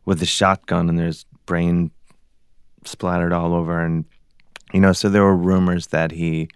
with 0.04 0.22
a 0.22 0.26
shotgun, 0.26 0.88
and 0.88 0.98
there's 0.98 1.26
brain 1.44 1.90
splattered 2.84 3.32
all 3.32 3.54
over, 3.54 3.80
and 3.80 4.04
you 4.72 4.80
know 4.80 4.92
so 4.92 5.08
there 5.08 5.24
were 5.24 5.36
rumors 5.36 5.88
that 5.88 6.12
he 6.12 6.48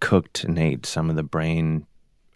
cooked 0.00 0.44
and 0.44 0.58
ate 0.58 0.86
some 0.86 1.10
of 1.10 1.16
the 1.16 1.24
brain, 1.24 1.86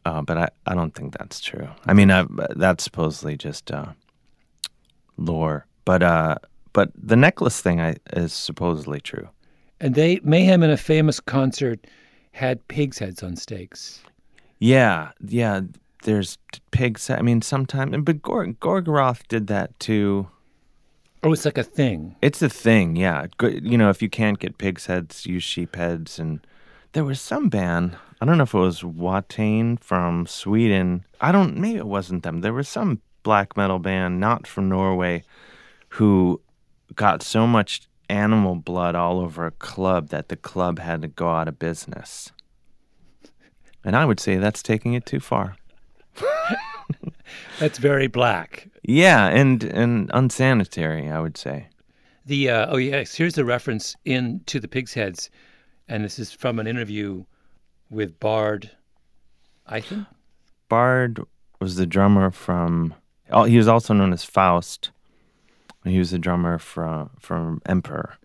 uh, 0.05 0.21
but 0.21 0.37
I, 0.37 0.49
I 0.67 0.75
don't 0.75 0.95
think 0.95 1.17
that's 1.17 1.41
true. 1.41 1.69
I 1.87 1.93
mean 1.95 2.11
I, 2.11 2.27
that's 2.57 2.85
supposedly 2.85 3.37
just 3.37 3.71
uh, 3.71 3.93
lore, 5.17 5.67
but 5.85 6.03
uh, 6.03 6.37
but 6.73 6.91
the 6.95 7.17
necklace 7.17 7.61
thing 7.61 7.81
I, 7.81 7.97
is 8.13 8.33
supposedly 8.33 9.01
true. 9.01 9.29
And 9.81 9.95
they 9.95 10.21
Mayhem 10.23 10.63
in 10.63 10.71
a 10.71 10.77
famous 10.77 11.21
concert 11.21 11.87
had 12.33 12.67
pigs' 12.69 12.99
heads 12.99 13.23
on 13.23 13.37
stakes. 13.37 14.01
Yeah, 14.59 15.11
yeah. 15.27 15.63
There's 16.05 16.39
pigs. 16.71 17.11
I 17.11 17.21
mean, 17.23 17.43
sometimes, 17.43 17.97
but 18.03 18.23
Gor- 18.23 18.47
Gorgoroth 18.47 19.27
did 19.29 19.47
that 19.49 19.79
too. 19.79 20.29
Oh, 21.23 21.33
it's 21.33 21.45
like 21.45 21.59
a 21.59 21.63
thing. 21.63 22.17
It's 22.21 22.43
a 22.43 22.49
thing. 22.49 22.97
Yeah, 22.97 23.27
you 23.41 23.79
know, 23.79 23.91
if 23.91 24.03
you 24.03 24.09
can't 24.09 24.41
get 24.41 24.59
pigs' 24.59 24.87
heads, 24.87 25.27
use 25.27 25.45
sheep 25.45 25.77
heads. 25.77 26.19
And 26.19 26.45
there 26.93 27.05
was 27.05 27.21
some 27.21 27.49
band. 27.49 27.97
I 28.21 28.25
don't 28.25 28.39
know 28.39 28.45
if 28.45 28.55
it 28.55 28.59
was 28.59 28.83
Watain 28.83 29.81
from 29.81 30.27
Sweden. 30.27 31.05
I 31.21 31.31
don't. 31.31 31.57
Maybe 31.57 31.79
it 31.79 31.87
wasn't 31.87 32.23
them. 32.23 32.41
There 32.41 32.53
was 32.53 32.69
some 32.69 33.01
black 33.23 33.57
metal 33.57 33.79
band, 33.79 34.19
not 34.19 34.47
from 34.47 34.69
Norway, 34.69 35.23
who 35.91 36.41
got 36.95 37.23
so 37.23 37.47
much 37.47 37.83
animal 38.09 38.57
blood 38.57 38.95
all 38.95 39.21
over 39.21 39.47
a 39.47 39.51
club 39.51 40.09
that 40.09 40.29
the 40.29 40.37
club 40.37 40.79
had 40.79 41.03
to 41.03 41.09
go 41.09 41.31
out 41.31 41.49
of 41.49 41.59
business. 41.59 42.31
And 43.85 43.97
I 43.97 44.05
would 44.05 44.21
say 44.21 44.37
that's 44.37 44.63
taking 44.63 44.95
it 44.95 45.07
too 45.07 45.21
far. 45.21 45.57
That's 47.59 47.79
very 47.79 48.07
black. 48.07 48.69
Yeah, 48.83 49.29
and 49.29 49.63
and 49.65 50.11
unsanitary, 50.13 51.11
I 51.11 51.21
would 51.21 51.37
say. 51.37 51.69
The 52.27 52.51
uh, 52.51 52.67
oh 52.69 52.77
yes, 52.77 53.15
here's 53.15 53.35
the 53.35 53.45
reference 53.45 53.97
in 54.05 54.41
to 54.47 54.61
the 54.61 54.69
pig's 54.69 54.95
heads, 54.95 55.31
and 55.89 56.05
this 56.05 56.19
is 56.19 56.33
from 56.33 56.59
an 56.59 56.67
interview 56.67 57.25
with 57.91 58.19
Bard. 58.21 58.71
I 59.67 59.81
think 59.81 60.07
Bard 60.69 61.21
was 61.61 61.77
the 61.77 61.87
drummer 61.87 62.31
from. 62.31 62.95
Oh, 63.31 63.45
he 63.45 63.57
was 63.57 63.69
also 63.69 63.95
known 63.95 64.13
as 64.13 64.25
Faust. 64.25 64.91
He 65.85 65.99
was 65.99 66.11
the 66.11 66.19
drummer 66.19 66.59
from 66.59 67.11
from 67.19 67.61
Emperor. 67.67 68.17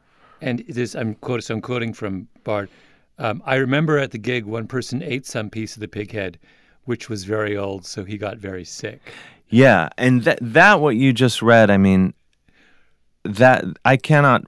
And 0.42 0.64
this, 0.70 0.96
I'm 0.96 1.16
quoting, 1.16 1.42
so 1.42 1.56
I'm 1.56 1.62
quoting 1.62 1.94
from 1.94 2.28
Bard. 2.44 2.70
Um, 3.18 3.42
I 3.46 3.56
remember 3.56 3.98
at 3.98 4.12
the 4.12 4.20
gig, 4.20 4.46
one 4.46 4.68
person 4.68 5.02
ate 5.02 5.26
some 5.26 5.50
piece 5.50 5.76
of 5.76 5.80
the 5.80 5.88
pig 5.88 6.12
head, 6.12 6.38
which 6.86 7.10
was 7.10 7.24
very 7.24 7.58
old, 7.58 7.86
so 7.86 8.04
he 8.04 8.18
got 8.18 8.38
very 8.38 8.64
sick. 8.64 9.02
Yeah, 9.50 9.90
and 9.98 10.24
that 10.24 10.38
that 10.42 10.80
what 10.80 10.96
you 10.96 11.14
just 11.14 11.42
read, 11.42 11.72
I 11.72 11.78
mean, 11.78 12.14
that 13.24 13.66
I 13.84 13.98
cannot 13.98 14.44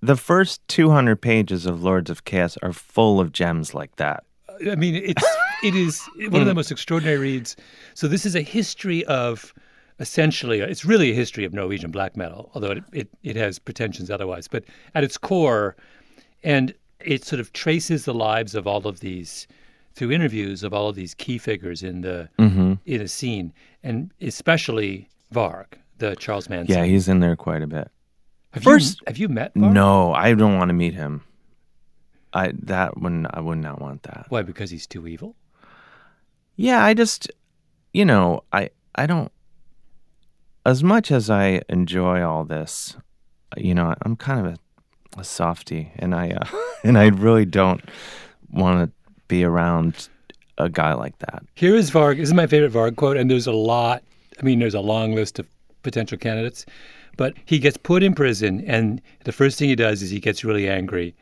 the 0.00 0.16
first 0.16 0.66
200 0.68 1.16
pages 1.16 1.66
of 1.66 1.82
Lords 1.82 2.10
of 2.10 2.24
Chaos 2.24 2.56
are 2.62 2.72
full 2.72 3.20
of 3.20 3.32
gems 3.32 3.74
like 3.74 3.96
that. 3.96 4.24
I 4.70 4.74
mean, 4.74 4.94
it's 4.94 5.24
it 5.62 5.74
is 5.74 6.02
one 6.16 6.40
of 6.40 6.46
the 6.46 6.54
most 6.54 6.70
extraordinary 6.70 7.18
reads. 7.18 7.56
So 7.94 8.08
this 8.08 8.26
is 8.26 8.34
a 8.34 8.40
history 8.40 9.04
of 9.06 9.54
essentially 10.00 10.62
uh, 10.62 10.66
it's 10.66 10.84
really 10.84 11.10
a 11.10 11.14
history 11.14 11.44
of 11.44 11.52
Norwegian 11.52 11.90
black 11.90 12.16
metal, 12.16 12.50
although 12.54 12.72
it 12.72 12.84
it, 12.92 13.08
it 13.22 13.36
has 13.36 13.58
pretensions 13.58 14.10
otherwise. 14.10 14.48
But 14.48 14.64
at 14.94 15.04
its 15.04 15.18
core, 15.18 15.76
and 16.42 16.74
it 17.00 17.24
sort 17.24 17.40
of 17.40 17.52
traces 17.52 18.04
the 18.04 18.14
lives 18.14 18.54
of 18.54 18.66
all 18.66 18.86
of 18.86 19.00
these 19.00 19.46
through 19.94 20.12
interviews 20.12 20.62
of 20.62 20.72
all 20.72 20.88
of 20.88 20.94
these 20.94 21.14
key 21.14 21.38
figures 21.38 21.82
in 21.82 22.02
the 22.02 22.28
mm-hmm. 22.38 22.74
in 22.86 23.00
a 23.00 23.08
scene, 23.08 23.52
and 23.82 24.12
especially 24.20 25.08
Varg, 25.34 25.66
the 25.98 26.14
Charles 26.16 26.48
Manson. 26.48 26.76
Yeah, 26.76 26.84
he's 26.84 27.08
in 27.08 27.20
there 27.20 27.36
quite 27.36 27.62
a 27.62 27.66
bit. 27.66 27.90
have 28.52 28.62
first- 28.62 29.00
you, 29.00 29.04
have 29.08 29.18
you 29.18 29.28
met 29.28 29.54
Varg? 29.54 29.72
No, 29.72 30.12
I 30.14 30.34
don't 30.34 30.56
want 30.56 30.68
to 30.68 30.74
meet 30.74 30.94
him. 30.94 31.24
I 32.32 32.52
that 32.62 32.98
one 32.98 33.26
I 33.30 33.40
would 33.40 33.58
not 33.58 33.80
want 33.80 34.04
that. 34.04 34.26
Why? 34.28 34.42
Because 34.42 34.70
he's 34.70 34.86
too 34.86 35.06
evil. 35.06 35.34
Yeah, 36.56 36.84
I 36.84 36.94
just 36.94 37.30
you 37.92 38.04
know, 38.04 38.44
I 38.52 38.70
I 38.94 39.06
don't 39.06 39.32
as 40.68 40.84
much 40.84 41.10
as 41.10 41.30
I 41.30 41.62
enjoy 41.70 42.22
all 42.22 42.44
this, 42.44 42.94
you 43.56 43.74
know, 43.74 43.94
I'm 44.02 44.16
kind 44.16 44.46
of 44.46 44.52
a, 44.52 45.20
a 45.20 45.24
softy 45.24 45.90
and 45.96 46.14
I 46.14 46.30
uh, 46.32 46.44
and 46.84 46.98
I 46.98 47.06
really 47.06 47.46
don't 47.46 47.80
want 48.50 48.84
to 48.84 49.16
be 49.28 49.44
around 49.44 50.10
a 50.58 50.68
guy 50.68 50.92
like 50.92 51.18
that. 51.20 51.42
Here 51.54 51.74
is 51.74 51.90
Varg. 51.90 52.18
This 52.18 52.28
is 52.28 52.34
my 52.34 52.46
favorite 52.46 52.72
Varg 52.72 52.96
quote, 52.96 53.16
and 53.16 53.30
there's 53.30 53.46
a 53.46 53.52
lot. 53.52 54.02
I 54.38 54.42
mean, 54.42 54.58
there's 54.58 54.74
a 54.74 54.80
long 54.80 55.14
list 55.14 55.38
of 55.38 55.46
potential 55.82 56.18
candidates, 56.18 56.66
but 57.16 57.32
he 57.46 57.58
gets 57.58 57.78
put 57.78 58.02
in 58.02 58.14
prison, 58.14 58.62
and 58.66 59.00
the 59.24 59.32
first 59.32 59.58
thing 59.58 59.70
he 59.70 59.74
does 59.74 60.02
is 60.02 60.10
he 60.10 60.20
gets 60.20 60.44
really 60.44 60.68
angry, 60.68 61.14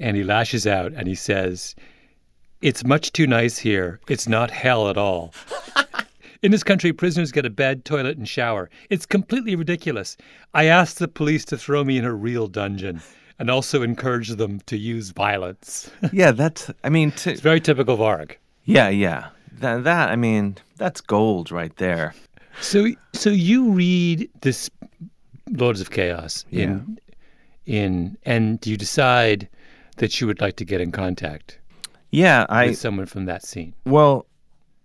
and 0.00 0.16
he 0.16 0.24
lashes 0.24 0.66
out, 0.66 0.92
and 0.94 1.06
he 1.06 1.14
says, 1.14 1.76
"It's 2.60 2.84
much 2.84 3.12
too 3.12 3.28
nice 3.28 3.56
here. 3.56 4.00
It's 4.08 4.26
not 4.26 4.50
hell 4.50 4.88
at 4.88 4.96
all." 4.96 5.32
In 6.42 6.52
this 6.52 6.62
country, 6.62 6.92
prisoners 6.92 7.32
get 7.32 7.44
a 7.44 7.50
bed, 7.50 7.84
toilet, 7.84 8.16
and 8.16 8.26
shower. 8.26 8.70
It's 8.88 9.04
completely 9.04 9.54
ridiculous. 9.56 10.16
I 10.54 10.64
asked 10.64 10.98
the 10.98 11.08
police 11.08 11.44
to 11.46 11.58
throw 11.58 11.84
me 11.84 11.98
in 11.98 12.04
a 12.04 12.14
real 12.14 12.46
dungeon 12.46 13.02
and 13.38 13.50
also 13.50 13.82
encourage 13.82 14.28
them 14.30 14.60
to 14.66 14.76
use 14.78 15.10
violence. 15.10 15.90
Yeah, 16.12 16.30
that's 16.32 16.70
I 16.82 16.88
mean 16.88 17.10
to, 17.12 17.30
it's 17.32 17.40
very 17.42 17.60
typical 17.60 17.96
Varg. 17.98 18.32
yeah, 18.64 18.88
yeah. 18.88 19.28
That 19.60 19.84
that 19.84 20.08
I 20.10 20.16
mean, 20.16 20.56
that's 20.76 21.02
gold 21.02 21.50
right 21.50 21.74
there. 21.76 22.14
So, 22.62 22.86
so 23.12 23.28
you 23.30 23.70
read 23.72 24.28
this 24.40 24.70
Lords 25.50 25.80
of 25.80 25.90
Chaos 25.90 26.44
in, 26.50 26.98
in, 27.66 28.16
and 28.24 28.64
you 28.66 28.76
decide 28.76 29.48
that 29.96 30.20
you 30.20 30.26
would 30.26 30.40
like 30.40 30.56
to 30.56 30.64
get 30.64 30.80
in 30.80 30.90
contact 30.92 31.58
Yeah, 32.10 32.46
I 32.48 32.66
with 32.68 32.78
someone 32.78 33.06
from 33.06 33.26
that 33.26 33.44
scene. 33.44 33.74
Well, 33.84 34.26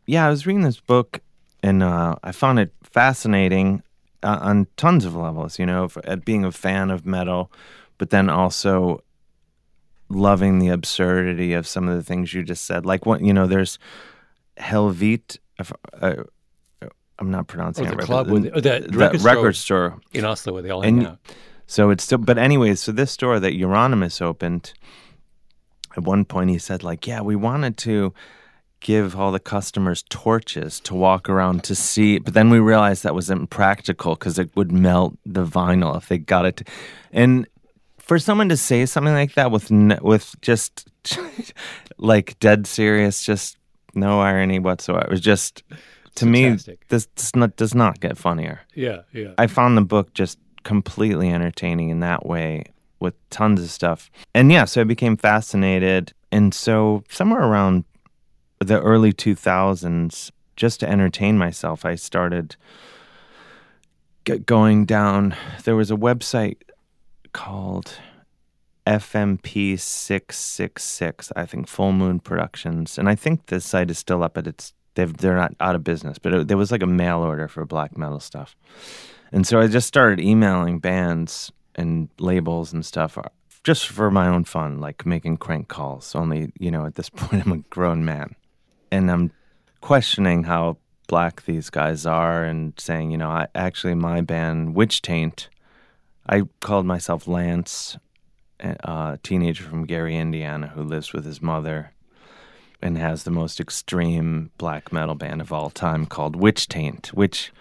yeah, 0.05 0.25
I 0.25 0.29
was 0.29 0.45
reading 0.45 0.61
this 0.63 0.79
book 0.79 1.21
and 1.67 1.81
uh, 1.83 2.15
I 2.23 2.31
found 2.31 2.59
it 2.59 2.71
fascinating 2.83 3.81
uh, 4.23 4.37
on 4.41 4.67
tons 4.77 5.05
of 5.05 5.15
levels. 5.15 5.57
You 5.59 5.65
know, 5.65 5.85
f- 5.85 5.97
at 6.03 6.25
being 6.25 6.45
a 6.45 6.51
fan 6.51 6.91
of 6.91 7.05
metal, 7.05 7.51
but 7.97 8.09
then 8.09 8.29
also 8.29 9.01
loving 10.09 10.59
the 10.59 10.69
absurdity 10.69 11.53
of 11.53 11.65
some 11.67 11.89
of 11.89 11.95
the 11.95 12.03
things 12.03 12.33
you 12.33 12.43
just 12.43 12.65
said. 12.65 12.85
Like 12.85 13.05
what 13.05 13.21
you 13.21 13.33
know, 13.33 13.47
there's 13.47 13.79
Helvete. 14.57 15.37
if- 15.59 15.71
Uh, 16.01 16.15
I'm 17.17 17.31
not 17.31 17.47
pronouncing 17.47 17.85
Or 17.85 17.87
it 17.87 17.91
the 17.91 17.97
right. 17.97 18.05
club 18.05 18.29
with 18.29 18.43
the- 18.43 18.61
the 18.61 18.87
the 18.89 19.19
record 19.23 19.55
store. 19.55 19.91
store. 19.91 19.99
In 20.13 20.25
Oslo, 20.25 20.53
where 20.53 20.61
they 20.61 20.69
all 20.69 20.81
And- 20.83 20.97
hang 21.01 21.11
out. 21.13 21.19
So 21.67 21.89
it's 21.89 22.03
still, 22.03 22.19
but 22.19 22.37
anyways, 22.37 22.79
so 22.81 22.91
this 22.91 23.11
store 23.11 23.39
that 23.39 23.53
Euronymous 23.53 24.21
opened, 24.21 24.73
at 25.97 26.03
one 26.03 26.23
point 26.25 26.49
he 26.51 26.59
said, 26.59 26.83
like, 26.83 27.07
yeah, 27.07 27.21
we 27.21 27.35
wanted 27.35 27.75
to 27.77 28.13
give 28.85 29.15
all 29.15 29.31
the 29.31 29.39
customers 29.39 30.03
torches 30.09 30.79
to 30.79 30.93
walk 30.93 31.27
around 31.27 31.63
to 31.63 31.73
see, 31.73 32.19
but 32.19 32.35
then 32.35 32.51
we 32.51 32.59
realized 32.59 33.01
that 33.01 33.15
was 33.15 33.31
impractical 33.31 34.13
because 34.13 34.37
it 34.37 34.55
would 34.55 34.71
melt 34.71 35.17
the 35.25 35.43
vinyl 35.43 35.97
if 35.97 36.07
they 36.07 36.19
got 36.19 36.45
it. 36.45 36.57
To, 36.57 36.65
and 37.11 37.47
for 37.97 38.19
someone 38.19 38.47
to 38.49 38.55
say 38.55 38.85
something 38.85 39.15
like 39.15 39.33
that 39.33 39.49
with 39.49 39.71
with 40.03 40.35
just 40.41 40.87
like 41.97 42.37
dead 42.39 42.67
serious, 42.67 43.23
just 43.23 43.57
no 43.95 44.21
irony 44.21 44.59
whatsoever, 44.59 45.05
it 45.05 45.09
was 45.09 45.21
just 45.21 45.63
to 46.13 46.27
me 46.27 46.55
this 46.89 47.07
does 47.07 47.35
not 47.35 47.55
does 47.55 47.73
not 47.73 47.99
get 47.99 48.19
funnier. 48.19 48.61
Yeah, 48.75 49.01
yeah. 49.11 49.33
I 49.39 49.47
found 49.47 49.79
the 49.79 49.81
book 49.81 50.13
just 50.13 50.37
completely 50.61 51.31
entertaining 51.31 51.89
in 51.89 52.01
that 52.01 52.23
way 52.23 52.65
with 52.99 53.15
tons 53.31 53.63
of 53.63 53.71
stuff. 53.71 54.11
And 54.35 54.51
yeah, 54.51 54.65
so 54.65 54.81
I 54.81 54.83
became 54.83 55.17
fascinated. 55.17 56.13
And 56.31 56.53
so 56.53 57.03
somewhere 57.09 57.41
around 57.41 57.83
the 58.65 58.81
early 58.81 59.13
2000s, 59.13 60.31
just 60.55 60.79
to 60.81 60.89
entertain 60.89 61.37
myself, 61.37 61.85
I 61.85 61.95
started 61.95 62.55
going 64.45 64.85
down. 64.85 65.35
There 65.63 65.75
was 65.75 65.91
a 65.91 65.95
website 65.95 66.57
called 67.33 67.99
FMP666, 68.87 71.31
I 71.35 71.45
think 71.45 71.67
Full 71.67 71.91
Moon 71.91 72.19
Productions. 72.19 72.97
And 72.97 73.07
I 73.09 73.15
think 73.15 73.47
this 73.47 73.65
site 73.65 73.91
is 73.91 73.97
still 73.97 74.23
up, 74.23 74.35
but 74.35 74.47
it's 74.47 74.71
they've, 74.95 75.15
they're 75.17 75.35
not 75.35 75.53
out 75.59 75.75
of 75.75 75.83
business. 75.83 76.17
But 76.17 76.33
it, 76.33 76.47
there 76.47 76.55
was 76.57 76.71
like 76.71 76.83
a 76.83 76.87
mail 76.87 77.19
order 77.19 77.47
for 77.47 77.63
black 77.65 77.95
metal 77.97 78.19
stuff. 78.19 78.55
And 79.31 79.47
so 79.47 79.59
I 79.59 79.67
just 79.67 79.87
started 79.87 80.19
emailing 80.19 80.79
bands 80.79 81.51
and 81.75 82.09
labels 82.19 82.73
and 82.73 82.83
stuff 82.85 83.17
uh, 83.17 83.23
just 83.63 83.87
for 83.87 84.11
my 84.11 84.27
own 84.27 84.43
fun, 84.45 84.79
like 84.79 85.05
making 85.05 85.37
crank 85.37 85.67
calls. 85.67 86.15
Only, 86.15 86.51
you 86.59 86.71
know, 86.71 86.85
at 86.85 86.95
this 86.95 87.09
point, 87.15 87.45
I'm 87.45 87.51
a 87.51 87.57
grown 87.57 88.05
man. 88.05 88.35
And 88.95 89.11
I'm 89.11 89.31
questioning 89.81 90.43
how 90.43 90.77
black 91.07 91.43
these 91.43 91.69
guys 91.69 92.05
are 92.05 92.45
and 92.45 92.73
saying, 92.77 93.11
you 93.11 93.17
know, 93.17 93.29
I 93.29 93.47
actually, 93.53 93.93
my 93.93 94.21
band, 94.21 94.73
Witch 94.73 95.01
Taint, 95.01 95.49
I 96.27 96.43
called 96.61 96.85
myself 96.85 97.27
Lance, 97.27 97.97
uh, 98.63 98.75
a 98.85 99.19
teenager 99.21 99.65
from 99.65 99.85
Gary, 99.85 100.15
Indiana, 100.15 100.67
who 100.67 100.81
lives 100.81 101.11
with 101.11 101.25
his 101.25 101.41
mother 101.41 101.91
and 102.81 102.97
has 102.97 103.23
the 103.23 103.31
most 103.31 103.59
extreme 103.59 104.51
black 104.57 104.93
metal 104.93 105.15
band 105.15 105.41
of 105.41 105.51
all 105.51 105.69
time 105.69 106.05
called 106.05 106.37
Witch 106.37 106.69
Taint, 106.69 107.07
which 107.07 107.51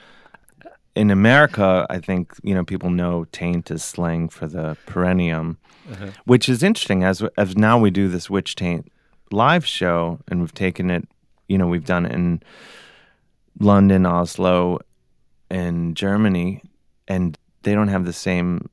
in 0.95 1.11
America, 1.11 1.85
I 1.91 1.99
think 1.99 2.35
you 2.45 2.55
know 2.55 2.63
people 2.63 2.91
know 2.91 3.25
taint 3.33 3.73
is 3.73 3.83
slang 3.83 4.29
for 4.29 4.47
the 4.47 4.77
perineum, 4.87 5.59
uh-huh. 5.91 6.11
which 6.27 6.49
is 6.49 6.63
interesting. 6.63 7.03
As 7.03 7.25
as 7.37 7.57
now 7.57 7.77
we 7.79 7.91
do 7.91 8.07
this 8.09 8.31
witch 8.31 8.55
taint 8.55 8.93
live 9.33 9.67
show, 9.67 10.21
and 10.29 10.41
we've 10.41 10.55
taken 10.55 10.91
it. 10.91 11.09
You 11.49 11.59
know, 11.59 11.67
we've 11.67 11.85
done 11.85 12.07
it 12.07 12.13
in 12.13 12.43
London, 13.59 14.07
Oslo, 14.07 14.79
and 15.51 15.97
Germany, 15.97 16.63
and 17.07 17.37
they 17.63 17.75
don't 17.75 17.89
have 17.89 18.05
the 18.05 18.13
same. 18.13 18.69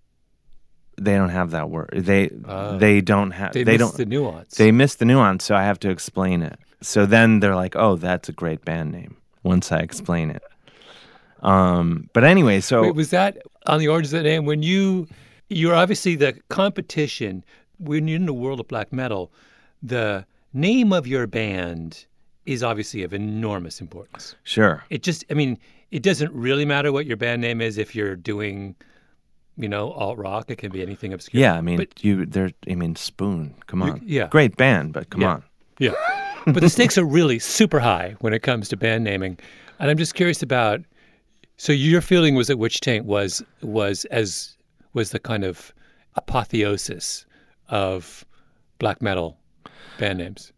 They 1.00 1.16
don't 1.16 1.30
have 1.30 1.52
that 1.52 1.70
word. 1.70 1.90
They 1.96 2.30
Oh. 2.46 2.78
they 2.78 3.02
don't 3.02 3.32
have. 3.32 3.54
They, 3.54 3.64
They, 3.64 3.78
don't. 3.78 3.96
the 3.96 4.06
nuance. 4.06 4.56
They 4.56 4.72
miss 4.72 4.96
the 4.96 5.06
nuance, 5.06 5.44
so 5.44 5.56
I 5.56 5.64
have 5.64 5.80
to 5.82 5.90
explain 5.90 6.42
it. 6.42 6.58
So 6.82 7.06
then 7.06 7.40
they're 7.40 7.56
like, 7.56 7.76
"Oh, 7.76 7.96
that's 7.96 8.30
a 8.30 8.34
great 8.34 8.64
band 8.66 8.92
name." 8.92 9.18
Once 9.44 9.72
I 9.72 9.80
explain 9.80 10.30
it. 10.30 10.44
Um, 11.42 12.10
but 12.14 12.24
anyway, 12.24 12.60
so 12.62 12.84
Wait, 12.84 12.96
was 12.96 13.10
that 13.10 13.38
on 13.66 13.80
the 13.80 13.88
origins 13.88 14.14
of 14.14 14.24
the 14.24 14.30
name? 14.30 14.46
When 14.46 14.62
you, 14.62 15.08
you're 15.50 15.74
obviously 15.74 16.16
the 16.16 16.34
competition, 16.50 17.44
when 17.80 18.08
you're 18.08 18.18
in 18.18 18.28
the 18.28 18.34
world 18.34 18.60
of 18.60 18.68
black 18.68 18.94
metal, 18.94 19.32
the 19.82 20.26
name 20.54 20.94
of 20.94 21.08
your 21.08 21.26
band 21.26 22.06
is 22.46 22.64
obviously 22.64 23.04
of 23.04 23.14
enormous 23.14 23.80
importance. 23.82 24.36
sure, 24.44 24.84
It 24.90 25.04
just, 25.04 25.24
I 25.30 25.34
mean, 25.36 25.58
it 25.92 26.02
doesn't 26.04 26.32
really 26.34 26.66
matter 26.66 26.92
what 26.92 27.06
your 27.06 27.18
band 27.18 27.42
name 27.42 27.62
is 27.62 27.78
if 27.78 27.94
you're 27.96 28.16
doing, 28.16 28.76
you 29.58 29.68
know, 29.70 29.92
alt 29.92 30.18
rock. 30.18 30.50
It 30.50 30.58
can 30.58 30.72
be 30.72 30.82
anything 30.82 31.14
obscure. 31.14 31.40
yeah. 31.42 31.54
I 31.54 31.62
mean, 31.62 31.78
But- 31.78 32.04
you 32.04 32.26
there. 32.26 32.52
I 32.70 32.76
mean, 32.76 32.96
Spoon. 32.96 33.54
Come 33.68 33.82
You- 33.82 33.92
on, 33.92 34.02
yeah. 34.06 34.28
great 34.28 34.58
band, 34.58 34.94
but 34.94 35.10
come 35.10 35.22
Yeah. 35.22 35.30
on. 35.30 35.44
Yeah. 35.80 35.92
but 36.48 36.62
the 36.62 36.70
stakes 36.70 36.98
are 36.98 37.04
really 37.06 37.38
super 37.38 37.80
high 37.80 38.16
when 38.22 38.34
it 38.34 38.42
comes 38.42 38.70
to 38.70 38.78
band 38.78 39.04
naming. 39.04 39.38
And 39.80 39.92
I'm 39.92 39.98
just 39.98 40.16
curious 40.16 40.42
about 40.42 40.82
so 41.58 41.72
your 41.74 42.02
feeling 42.02 42.34
was 42.34 42.48
that 42.48 42.58
Witch 42.58 42.80
Taint 42.82 43.06
was 43.06 43.44
was 43.62 44.06
as 44.06 44.58
was 44.94 45.12
the 45.12 45.20
kind 45.20 45.44
of 45.44 45.72
apotheosis 46.16 47.26
of 47.70 48.26
black 48.80 49.02
metal 49.02 49.38
band 50.00 50.18
names. 50.20 50.52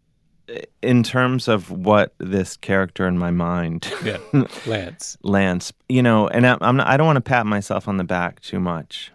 In 0.82 1.04
terms 1.04 1.48
of 1.48 1.72
what 1.72 2.14
this 2.18 2.58
character 2.58 3.08
in 3.08 3.18
my 3.18 3.32
mind, 3.32 3.92
Yeah. 4.04 4.18
Lance. 4.66 5.18
Lance, 5.24 5.72
you 5.88 6.04
know, 6.04 6.28
and 6.28 6.46
I, 6.46 6.58
I'm 6.60 6.76
not, 6.78 6.88
I 6.88 6.98
don't 6.98 7.08
want 7.08 7.18
to 7.18 7.22
pat 7.22 7.46
myself 7.46 7.88
on 7.88 7.98
the 7.98 8.04
back 8.04 8.42
too 8.42 8.60
much, 8.60 9.12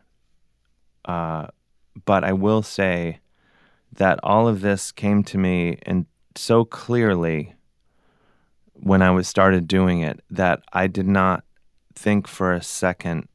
uh, 1.04 1.48
but 2.06 2.24
I 2.24 2.32
will 2.32 2.62
say 2.62 3.18
that 3.92 4.20
all 4.22 4.48
of 4.48 4.62
this 4.62 4.90
came 4.92 5.22
to 5.24 5.38
me 5.38 5.78
and 5.82 6.06
so 6.34 6.64
clearly 6.64 7.54
when 8.72 9.02
I 9.02 9.10
was 9.10 9.26
started 9.28 9.66
doing 9.66 10.00
it 10.00 10.20
that 10.30 10.62
I 10.72 10.86
did 10.86 11.08
not 11.08 11.44
think 11.94 12.28
for 12.28 12.52
a 12.52 12.62
second 12.62 13.28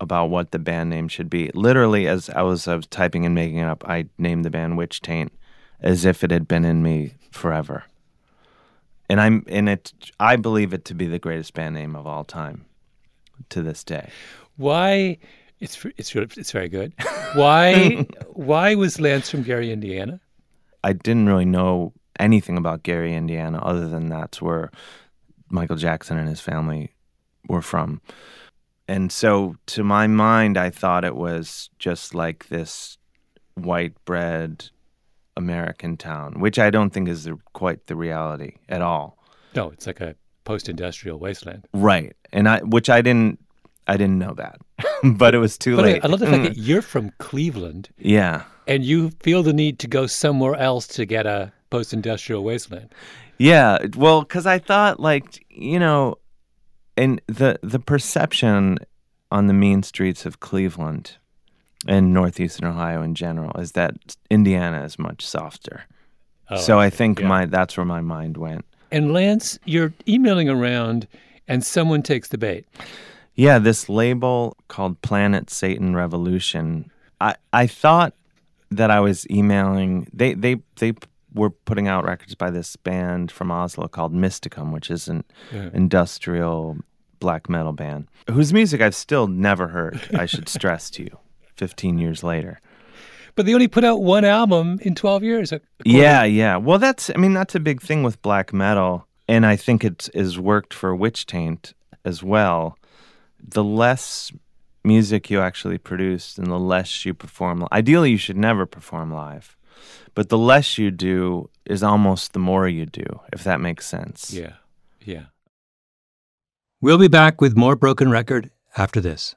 about 0.00 0.30
what 0.30 0.50
the 0.50 0.58
band 0.58 0.90
name 0.90 1.08
should 1.08 1.30
be. 1.30 1.50
Literally, 1.54 2.08
as 2.08 2.28
I 2.30 2.42
was, 2.42 2.66
I 2.68 2.74
was 2.74 2.86
typing 2.88 3.24
and 3.24 3.34
making 3.34 3.58
it 3.58 3.68
up, 3.68 3.84
I 3.88 4.06
named 4.18 4.44
the 4.44 4.50
band 4.50 4.76
Witch 4.76 5.00
Taint 5.00 5.32
as 5.80 6.04
if 6.04 6.24
it 6.24 6.30
had 6.30 6.48
been 6.48 6.64
in 6.64 6.82
me 6.82 7.14
forever. 7.30 7.84
And 9.08 9.20
I'm 9.20 9.44
in 9.46 9.68
it. 9.68 9.92
I 10.20 10.36
believe 10.36 10.72
it 10.72 10.84
to 10.86 10.94
be 10.94 11.06
the 11.06 11.18
greatest 11.18 11.54
band 11.54 11.74
name 11.74 11.96
of 11.96 12.06
all 12.06 12.24
time, 12.24 12.66
to 13.48 13.62
this 13.62 13.84
day. 13.84 14.10
Why? 14.56 15.18
It's 15.60 15.84
it's 15.96 16.14
it's 16.14 16.52
very 16.52 16.68
good. 16.68 16.92
Why 17.34 18.06
why 18.32 18.74
was 18.74 19.00
Lance 19.00 19.30
from 19.30 19.42
Gary, 19.42 19.72
Indiana? 19.72 20.20
I 20.84 20.92
didn't 20.92 21.26
really 21.26 21.44
know 21.44 21.92
anything 22.18 22.56
about 22.56 22.82
Gary, 22.82 23.14
Indiana, 23.14 23.58
other 23.58 23.88
than 23.88 24.08
that's 24.08 24.42
where 24.42 24.70
Michael 25.48 25.76
Jackson 25.76 26.18
and 26.18 26.28
his 26.28 26.40
family 26.40 26.92
were 27.48 27.62
from. 27.62 28.00
And 28.86 29.12
so, 29.12 29.56
to 29.66 29.84
my 29.84 30.06
mind, 30.06 30.56
I 30.56 30.70
thought 30.70 31.04
it 31.04 31.16
was 31.16 31.70
just 31.78 32.14
like 32.14 32.48
this 32.48 32.96
white 33.54 33.94
bread 34.04 34.70
American 35.38 35.96
town, 35.96 36.40
which 36.40 36.58
I 36.58 36.68
don't 36.68 36.90
think 36.90 37.08
is 37.08 37.24
the, 37.24 37.38
quite 37.54 37.86
the 37.86 37.96
reality 37.96 38.56
at 38.68 38.82
all. 38.82 39.16
No, 39.54 39.70
it's 39.70 39.86
like 39.86 40.00
a 40.00 40.14
post-industrial 40.44 41.18
wasteland. 41.18 41.66
Right, 41.72 42.14
and 42.32 42.48
I, 42.48 42.58
which 42.60 42.90
I 42.90 43.00
didn't, 43.00 43.38
I 43.86 43.96
didn't 43.96 44.18
know 44.18 44.34
that, 44.34 44.60
but 45.14 45.34
it 45.34 45.38
was 45.38 45.56
too 45.56 45.76
But 45.76 45.84
I, 45.84 45.88
late. 45.92 46.04
I 46.04 46.08
love 46.08 46.20
the 46.20 46.26
fact 46.26 46.42
mm. 46.42 46.48
that 46.48 46.58
you're 46.58 46.82
from 46.82 47.12
Cleveland 47.18 47.88
yeah, 47.96 48.42
and 48.66 48.84
you 48.84 49.10
feel 49.20 49.42
the 49.42 49.54
need 49.54 49.78
to 49.78 49.86
go 49.86 50.06
somewhere 50.06 50.56
else 50.56 50.86
to 50.88 51.06
get 51.06 51.24
a 51.24 51.52
post-industrial 51.70 52.42
wasteland. 52.44 52.92
Yeah, 53.38 53.78
well, 53.96 54.22
because 54.22 54.44
I 54.44 54.58
thought 54.58 54.98
like 54.98 55.46
you 55.48 55.78
know, 55.78 56.16
and 56.96 57.22
the 57.28 57.60
the 57.62 57.78
perception 57.78 58.78
on 59.30 59.46
the 59.46 59.54
mean 59.54 59.82
streets 59.82 60.26
of 60.26 60.40
Cleveland 60.40 61.16
and 61.86 62.12
northeastern 62.12 62.66
Ohio 62.66 63.02
in 63.02 63.14
general 63.14 63.52
is 63.60 63.72
that 63.72 64.16
Indiana 64.30 64.84
is 64.84 64.98
much 64.98 65.24
softer. 65.24 65.84
Oh, 66.50 66.56
so 66.56 66.78
I 66.80 66.90
think 66.90 67.20
yeah. 67.20 67.28
my 67.28 67.46
that's 67.46 67.76
where 67.76 67.86
my 67.86 68.00
mind 68.00 68.36
went. 68.36 68.64
And 68.90 69.12
Lance, 69.12 69.58
you're 69.64 69.92
emailing 70.06 70.48
around 70.48 71.06
and 71.46 71.64
someone 71.64 72.02
takes 72.02 72.28
the 72.28 72.38
bait. 72.38 72.66
Yeah, 73.34 73.58
this 73.58 73.88
label 73.88 74.56
called 74.68 75.00
Planet 75.02 75.50
Satan 75.50 75.94
Revolution. 75.94 76.90
I 77.20 77.36
I 77.52 77.66
thought 77.66 78.14
that 78.70 78.90
I 78.90 79.00
was 79.00 79.26
emailing. 79.30 80.08
They 80.12 80.34
they 80.34 80.56
they 80.76 80.94
were 81.34 81.50
putting 81.50 81.86
out 81.86 82.04
records 82.04 82.34
by 82.34 82.50
this 82.50 82.74
band 82.76 83.30
from 83.30 83.50
Oslo 83.50 83.86
called 83.86 84.14
Mysticum, 84.14 84.72
which 84.72 84.90
is 84.90 85.08
an 85.08 85.24
industrial 85.52 86.78
black 87.20 87.48
metal 87.48 87.72
band 87.72 88.06
whose 88.30 88.52
music 88.52 88.80
I've 88.80 88.94
still 88.94 89.26
never 89.26 89.68
heard. 89.68 90.00
I 90.14 90.26
should 90.26 90.48
stress 90.58 90.90
to 90.90 91.02
you, 91.02 91.18
fifteen 91.58 91.98
years 91.98 92.22
later. 92.22 92.60
But 93.34 93.46
they 93.46 93.54
only 93.54 93.68
put 93.68 93.84
out 93.84 94.02
one 94.02 94.24
album 94.24 94.80
in 94.82 94.96
12 94.96 95.22
years. 95.22 95.52
Yeah, 95.84 96.24
yeah. 96.24 96.56
Well, 96.56 96.80
that's 96.80 97.08
I 97.14 97.18
mean 97.18 97.34
that's 97.34 97.54
a 97.54 97.60
big 97.60 97.80
thing 97.80 98.02
with 98.02 98.20
black 98.20 98.52
metal, 98.52 99.06
and 99.28 99.46
I 99.46 99.54
think 99.54 99.84
it 99.84 100.08
has 100.12 100.40
worked 100.40 100.74
for 100.74 100.92
Witch 100.96 101.24
Taint 101.24 101.72
as 102.04 102.20
well. 102.20 102.76
The 103.40 103.62
less 103.62 104.32
music 104.82 105.30
you 105.30 105.40
actually 105.40 105.78
produce, 105.78 106.36
and 106.36 106.48
the 106.48 106.58
less 106.58 107.06
you 107.06 107.14
perform. 107.14 107.64
Ideally, 107.70 108.10
you 108.10 108.16
should 108.16 108.36
never 108.36 108.66
perform 108.66 109.12
live, 109.12 109.56
but 110.14 110.30
the 110.30 110.38
less 110.38 110.76
you 110.76 110.90
do 110.90 111.48
is 111.64 111.84
almost 111.84 112.32
the 112.32 112.40
more 112.40 112.66
you 112.66 112.86
do, 112.86 113.20
if 113.32 113.44
that 113.44 113.60
makes 113.60 113.86
sense. 113.86 114.32
Yeah, 114.32 114.54
yeah. 115.04 115.26
We'll 116.80 116.98
be 116.98 117.06
back 117.06 117.40
with 117.40 117.56
more 117.56 117.76
Broken 117.76 118.10
Record 118.10 118.50
after 118.76 119.00
this. 119.00 119.36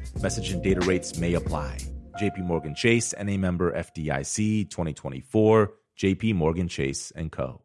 Message 0.21 0.51
and 0.51 0.61
data 0.61 0.81
rates 0.81 1.17
may 1.17 1.33
apply. 1.33 1.77
JP 2.19 2.39
Morgan 2.43 2.75
Chase 2.75 3.13
and 3.13 3.27
a 3.27 3.37
member 3.37 3.71
FDIC 3.71 4.69
2024, 4.69 5.73
JP 5.97 6.35
Morgan 6.35 6.67
Chase 6.67 7.11
and 7.15 7.31
Co. 7.31 7.61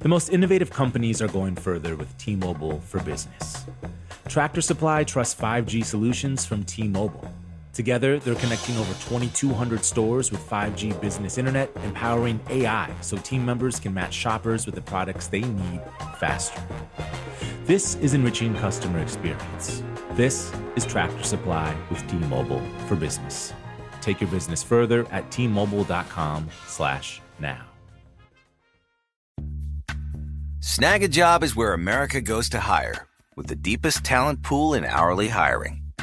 The 0.00 0.08
most 0.08 0.28
innovative 0.28 0.70
companies 0.70 1.22
are 1.22 1.28
going 1.28 1.56
further 1.56 1.96
with 1.96 2.14
T-Mobile 2.18 2.80
for 2.80 3.00
Business. 3.02 3.64
Tractor 4.28 4.60
Supply 4.60 5.04
trusts 5.04 5.40
5G 5.40 5.82
solutions 5.82 6.44
from 6.44 6.62
T-Mobile. 6.62 7.26
Together, 7.76 8.18
they're 8.18 8.34
connecting 8.36 8.78
over 8.78 8.94
2,200 8.94 9.84
stores 9.84 10.30
with 10.30 10.40
5G 10.48 10.98
business 10.98 11.36
internet, 11.36 11.70
empowering 11.84 12.40
AI 12.48 12.90
so 13.02 13.18
team 13.18 13.44
members 13.44 13.78
can 13.78 13.92
match 13.92 14.14
shoppers 14.14 14.64
with 14.64 14.74
the 14.74 14.80
products 14.80 15.26
they 15.26 15.42
need 15.42 15.82
faster. 16.18 16.58
This 17.66 17.96
is 17.96 18.14
enriching 18.14 18.54
customer 18.54 19.00
experience. 19.00 19.82
This 20.12 20.50
is 20.74 20.86
Tractor 20.86 21.22
Supply 21.22 21.76
with 21.90 22.02
T-Mobile 22.08 22.62
for 22.86 22.96
Business. 22.96 23.52
Take 24.00 24.22
your 24.22 24.30
business 24.30 24.62
further 24.62 25.06
at 25.12 25.30
T-Mobile.com/now. 25.30 27.64
Snag 30.60 31.02
a 31.02 31.08
job 31.08 31.44
is 31.44 31.54
where 31.54 31.74
America 31.74 32.22
goes 32.22 32.48
to 32.48 32.60
hire, 32.60 33.06
with 33.36 33.48
the 33.48 33.54
deepest 33.54 34.02
talent 34.02 34.42
pool 34.42 34.72
in 34.72 34.86
hourly 34.86 35.28
hiring. 35.28 35.85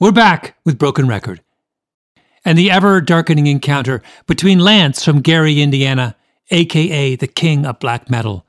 We're 0.00 0.12
back 0.12 0.56
with 0.64 0.78
Broken 0.78 1.08
Record. 1.08 1.40
And 2.44 2.56
the 2.56 2.70
ever 2.70 3.00
darkening 3.00 3.48
encounter 3.48 4.00
between 4.28 4.60
Lance 4.60 5.04
from 5.04 5.22
Gary, 5.22 5.60
Indiana, 5.60 6.14
aka 6.52 7.16
the 7.16 7.26
king 7.26 7.66
of 7.66 7.80
black 7.80 8.08
metal, 8.08 8.46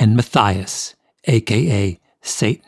and 0.00 0.16
Matthias, 0.16 0.96
aka 1.26 1.96
Satan, 2.22 2.66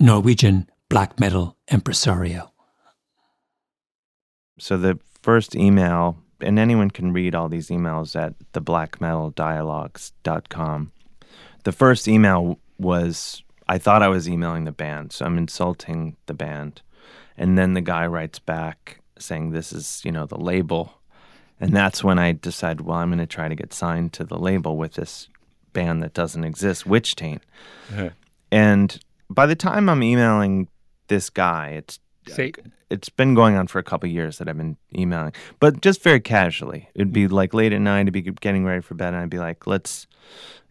Norwegian 0.00 0.70
black 0.88 1.20
metal 1.20 1.58
impresario. 1.70 2.54
So 4.58 4.78
the 4.78 4.98
first 5.20 5.54
email, 5.54 6.16
and 6.40 6.58
anyone 6.58 6.90
can 6.90 7.12
read 7.12 7.34
all 7.34 7.50
these 7.50 7.68
emails 7.68 8.18
at 8.18 8.32
theblackmetaldialogues.com. 8.54 10.92
The 11.64 11.72
first 11.72 12.08
email 12.08 12.58
was 12.78 13.42
I 13.68 13.76
thought 13.76 14.02
I 14.02 14.08
was 14.08 14.26
emailing 14.26 14.64
the 14.64 14.72
band, 14.72 15.12
so 15.12 15.26
I'm 15.26 15.36
insulting 15.36 16.16
the 16.24 16.32
band. 16.32 16.80
And 17.36 17.58
then 17.58 17.74
the 17.74 17.80
guy 17.80 18.06
writes 18.06 18.38
back 18.38 19.00
saying 19.18 19.50
this 19.50 19.72
is, 19.72 20.02
you 20.04 20.12
know, 20.12 20.26
the 20.26 20.38
label. 20.38 20.94
And 21.60 21.74
that's 21.74 22.04
when 22.04 22.18
I 22.18 22.32
decide, 22.32 22.82
well, 22.82 22.98
I'm 22.98 23.08
going 23.08 23.18
to 23.18 23.26
try 23.26 23.48
to 23.48 23.54
get 23.54 23.72
signed 23.72 24.12
to 24.14 24.24
the 24.24 24.38
label 24.38 24.76
with 24.76 24.94
this 24.94 25.28
band 25.72 26.02
that 26.02 26.14
doesn't 26.14 26.44
exist, 26.44 26.86
Witch 26.86 27.16
Taint. 27.16 27.42
Uh-huh. 27.92 28.10
And 28.50 28.98
by 29.30 29.46
the 29.46 29.56
time 29.56 29.88
I'm 29.88 30.02
emailing 30.02 30.68
this 31.08 31.30
guy, 31.30 31.70
it's 31.70 31.98
it's 32.90 33.08
been 33.08 33.34
going 33.34 33.56
on 33.56 33.66
for 33.66 33.78
a 33.78 33.84
couple 33.84 34.08
years 34.08 34.38
that 34.38 34.48
I've 34.48 34.56
been 34.56 34.76
emailing, 34.96 35.32
but 35.60 35.80
just 35.80 36.02
very 36.02 36.20
casually. 36.20 36.88
It'd 36.94 37.12
be 37.12 37.28
like 37.28 37.54
late 37.54 37.72
at 37.72 37.80
night, 37.80 38.06
I'd 38.06 38.12
be 38.12 38.22
getting 38.22 38.64
ready 38.64 38.80
for 38.80 38.94
bed, 38.94 39.14
and 39.14 39.18
I'd 39.18 39.30
be 39.30 39.38
like, 39.38 39.66
let's 39.66 40.06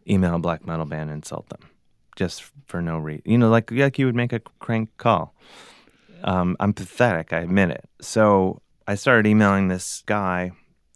email 0.07 0.35
a 0.35 0.39
black 0.39 0.65
metal 0.65 0.85
band 0.85 1.09
and 1.09 1.19
insult 1.19 1.49
them 1.49 1.69
just 2.15 2.43
for 2.67 2.81
no 2.81 2.97
reason. 2.97 3.23
You 3.25 3.37
know, 3.37 3.49
like, 3.49 3.71
like 3.71 3.99
you 3.99 4.05
would 4.05 4.15
make 4.15 4.33
a 4.33 4.41
crank 4.59 4.89
call. 4.97 5.33
Um, 6.25 6.57
I'm 6.59 6.73
pathetic, 6.73 7.31
I 7.31 7.39
admit 7.39 7.69
it. 7.69 7.85
So 8.01 8.61
I 8.87 8.95
started 8.95 9.27
emailing 9.27 9.67
this 9.67 10.03
guy 10.05 10.51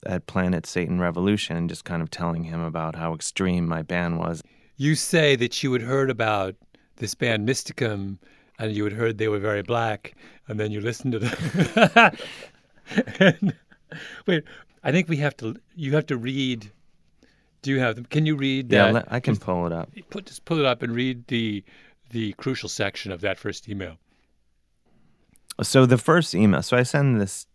at 0.05 0.27
Planet 0.27 0.65
Satan 0.65 0.99
Revolution 0.99 1.67
just 1.67 1.85
kind 1.85 2.01
of 2.01 2.09
telling 2.09 2.43
him 2.43 2.61
about 2.61 2.95
how 2.95 3.13
extreme 3.13 3.67
my 3.67 3.81
band 3.81 4.17
was. 4.17 4.41
You 4.77 4.95
say 4.95 5.35
that 5.37 5.61
you 5.61 5.71
had 5.73 5.81
heard 5.81 6.09
about 6.09 6.55
this 6.97 7.15
band 7.15 7.47
Mysticum 7.47 8.17
and 8.59 8.75
you 8.75 8.83
had 8.83 8.93
heard 8.93 9.17
they 9.17 9.29
were 9.29 9.39
very 9.39 9.61
black, 9.61 10.15
and 10.47 10.59
then 10.59 10.71
you 10.71 10.81
listened 10.81 11.13
to 11.13 11.19
them. 11.19 12.11
and, 13.19 13.53
wait, 14.27 14.43
I 14.83 14.91
think 14.91 15.07
we 15.07 15.15
have 15.17 15.35
to. 15.37 15.55
You 15.75 15.93
have 15.95 16.05
to 16.07 16.17
read. 16.17 16.69
Do 17.61 17.71
you 17.71 17.79
have 17.79 17.95
them? 17.95 18.05
Can 18.05 18.25
you 18.25 18.35
read 18.35 18.71
Yeah, 18.71 18.91
that? 18.91 19.07
I 19.09 19.21
can 19.21 19.37
pull 19.37 19.65
it 19.65 19.71
up. 19.71 19.89
Put 20.09 20.25
just 20.25 20.43
pull 20.45 20.59
it 20.59 20.65
up 20.65 20.81
and 20.83 20.93
read 20.93 21.27
the 21.27 21.63
the 22.09 22.33
crucial 22.33 22.67
section 22.69 23.11
of 23.13 23.21
that 23.21 23.37
first 23.37 23.69
email. 23.69 23.97
So 25.61 25.85
the 25.85 25.97
first 25.97 26.33
email, 26.33 26.61
so 26.61 26.77
I 26.77 26.83
send 26.83 27.19
this 27.19 27.45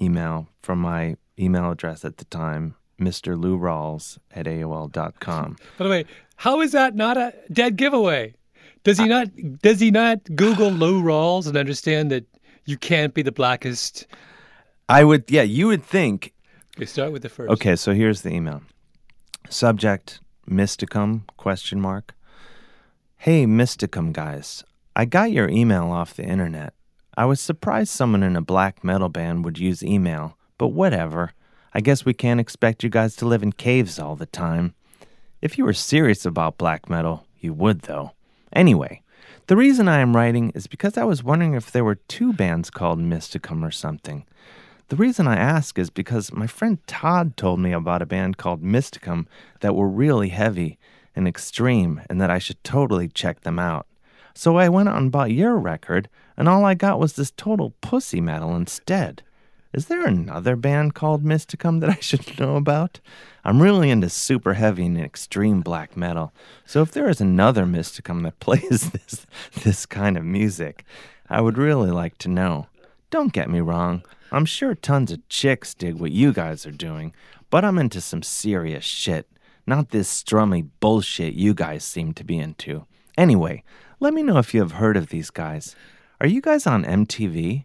email 0.00 0.48
from 0.62 0.80
my 0.80 1.16
email 1.38 1.70
address 1.70 2.04
at 2.04 2.18
the 2.18 2.24
time, 2.26 2.74
Mr. 3.00 3.40
Lou 3.40 3.58
Rawls 3.58 4.18
at 4.32 4.46
AOL.com. 4.46 5.56
By 5.78 5.84
the 5.84 5.90
way, 5.90 6.04
how 6.36 6.60
is 6.60 6.72
that 6.72 6.94
not 6.94 7.16
a 7.16 7.32
dead 7.52 7.76
giveaway? 7.76 8.34
Does 8.84 8.98
he 8.98 9.06
not? 9.06 9.28
Does 9.62 9.80
he 9.80 9.90
not 9.90 10.22
Google 10.36 10.70
Lou 10.70 11.02
Rawls 11.02 11.46
and 11.46 11.56
understand 11.56 12.10
that 12.12 12.24
you 12.66 12.76
can't 12.76 13.14
be 13.14 13.22
the 13.22 13.32
blackest? 13.32 14.06
I 14.88 15.02
would, 15.02 15.28
yeah, 15.28 15.42
you 15.42 15.66
would 15.66 15.82
think. 15.82 16.32
We 16.78 16.86
start 16.86 17.10
with 17.10 17.22
the 17.22 17.28
first. 17.28 17.50
Okay, 17.50 17.74
so 17.74 17.92
here's 17.92 18.22
the 18.22 18.30
email. 18.30 18.62
Subject, 19.48 20.20
Mysticum, 20.48 21.22
question 21.36 21.80
mark. 21.80 22.14
Hey, 23.16 23.44
Mysticum 23.46 24.12
guys. 24.12 24.62
I 24.94 25.04
got 25.04 25.32
your 25.32 25.48
email 25.48 25.90
off 25.90 26.14
the 26.14 26.24
internet. 26.24 26.72
I 27.18 27.24
was 27.24 27.40
surprised 27.40 27.90
someone 27.90 28.22
in 28.22 28.36
a 28.36 28.42
black 28.42 28.84
metal 28.84 29.08
band 29.08 29.42
would 29.46 29.58
use 29.58 29.82
email, 29.82 30.36
but 30.58 30.68
whatever. 30.68 31.32
I 31.72 31.80
guess 31.80 32.04
we 32.04 32.12
can't 32.12 32.40
expect 32.40 32.82
you 32.82 32.90
guys 32.90 33.16
to 33.16 33.26
live 33.26 33.42
in 33.42 33.52
caves 33.52 33.98
all 33.98 34.16
the 34.16 34.26
time. 34.26 34.74
If 35.40 35.56
you 35.56 35.64
were 35.64 35.72
serious 35.72 36.26
about 36.26 36.58
black 36.58 36.90
metal, 36.90 37.26
you 37.40 37.54
would, 37.54 37.82
though. 37.82 38.12
Anyway, 38.52 39.00
the 39.46 39.56
reason 39.56 39.88
I 39.88 40.00
am 40.00 40.14
writing 40.14 40.50
is 40.54 40.66
because 40.66 40.98
I 40.98 41.04
was 41.04 41.24
wondering 41.24 41.54
if 41.54 41.72
there 41.72 41.84
were 41.84 41.94
two 41.94 42.34
bands 42.34 42.68
called 42.68 42.98
Mysticum 42.98 43.66
or 43.66 43.70
something. 43.70 44.26
The 44.88 44.96
reason 44.96 45.26
I 45.26 45.36
ask 45.36 45.78
is 45.78 45.88
because 45.88 46.34
my 46.34 46.46
friend 46.46 46.78
Todd 46.86 47.36
told 47.38 47.60
me 47.60 47.72
about 47.72 48.02
a 48.02 48.06
band 48.06 48.36
called 48.36 48.62
Mysticum 48.62 49.26
that 49.60 49.74
were 49.74 49.88
really 49.88 50.28
heavy 50.28 50.78
and 51.14 51.26
extreme 51.26 52.02
and 52.10 52.20
that 52.20 52.30
I 52.30 52.38
should 52.38 52.62
totally 52.62 53.08
check 53.08 53.40
them 53.40 53.58
out. 53.58 53.86
So 54.34 54.58
I 54.58 54.68
went 54.68 54.90
out 54.90 54.98
and 54.98 55.10
bought 55.10 55.30
your 55.30 55.56
record, 55.56 56.10
and 56.36 56.48
all 56.48 56.64
I 56.64 56.74
got 56.74 56.98
was 56.98 57.14
this 57.14 57.30
total 57.30 57.74
pussy 57.80 58.20
metal 58.20 58.54
instead. 58.54 59.22
Is 59.72 59.86
there 59.86 60.06
another 60.06 60.56
band 60.56 60.94
called 60.94 61.24
Mysticum 61.24 61.80
that 61.80 61.90
I 61.90 61.98
should 62.00 62.38
know 62.40 62.56
about? 62.56 63.00
I'm 63.44 63.60
really 63.60 63.90
into 63.90 64.08
super 64.08 64.54
heavy 64.54 64.86
and 64.86 64.98
extreme 64.98 65.60
black 65.60 65.96
metal, 65.96 66.32
so 66.64 66.82
if 66.82 66.92
there 66.92 67.08
is 67.08 67.20
another 67.20 67.64
Mysticum 67.64 68.22
that 68.22 68.40
plays 68.40 68.90
this 68.90 69.26
this 69.62 69.86
kind 69.86 70.16
of 70.16 70.24
music, 70.24 70.84
I 71.28 71.40
would 71.40 71.58
really 71.58 71.90
like 71.90 72.18
to 72.18 72.28
know. 72.28 72.68
Don't 73.10 73.32
get 73.32 73.50
me 73.50 73.60
wrong, 73.60 74.02
I'm 74.32 74.44
sure 74.44 74.74
tons 74.74 75.12
of 75.12 75.28
chicks 75.28 75.72
dig 75.74 75.96
what 75.96 76.10
you 76.10 76.32
guys 76.32 76.66
are 76.66 76.72
doing, 76.72 77.14
but 77.48 77.64
I'm 77.64 77.78
into 77.78 78.00
some 78.00 78.22
serious 78.22 78.84
shit, 78.84 79.28
not 79.66 79.90
this 79.90 80.22
strummy 80.22 80.68
bullshit 80.80 81.34
you 81.34 81.54
guys 81.54 81.84
seem 81.84 82.12
to 82.14 82.24
be 82.24 82.38
into. 82.38 82.86
Anyway, 83.16 83.62
let 84.00 84.12
me 84.12 84.22
know 84.22 84.38
if 84.38 84.52
you 84.52 84.60
have 84.60 84.72
heard 84.72 84.96
of 84.96 85.08
these 85.08 85.30
guys. 85.30 85.76
Are 86.20 86.26
you 86.26 86.40
guys 86.40 86.66
on 86.66 86.84
MTV? 86.84 87.64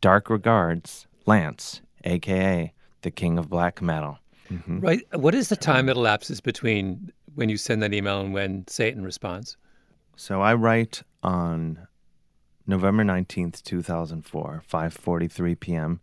Dark 0.00 0.30
regards, 0.30 1.06
Lance, 1.26 1.82
aka 2.04 2.72
the 3.02 3.10
King 3.10 3.38
of 3.38 3.48
Black 3.48 3.82
Metal. 3.82 4.18
Mm-hmm. 4.50 4.80
Right. 4.80 5.02
What 5.12 5.34
is 5.34 5.48
the 5.48 5.56
time 5.56 5.86
that 5.86 5.96
elapses 5.96 6.40
between 6.40 7.12
when 7.34 7.48
you 7.48 7.56
send 7.56 7.82
that 7.82 7.92
email 7.92 8.20
and 8.20 8.32
when 8.32 8.66
Satan 8.68 9.04
responds? 9.04 9.56
So 10.16 10.40
I 10.40 10.54
write 10.54 11.02
on 11.22 11.86
November 12.66 13.04
19th, 13.04 13.62
2004, 13.62 14.62
5:43 14.68 15.60
p.m. 15.60 16.00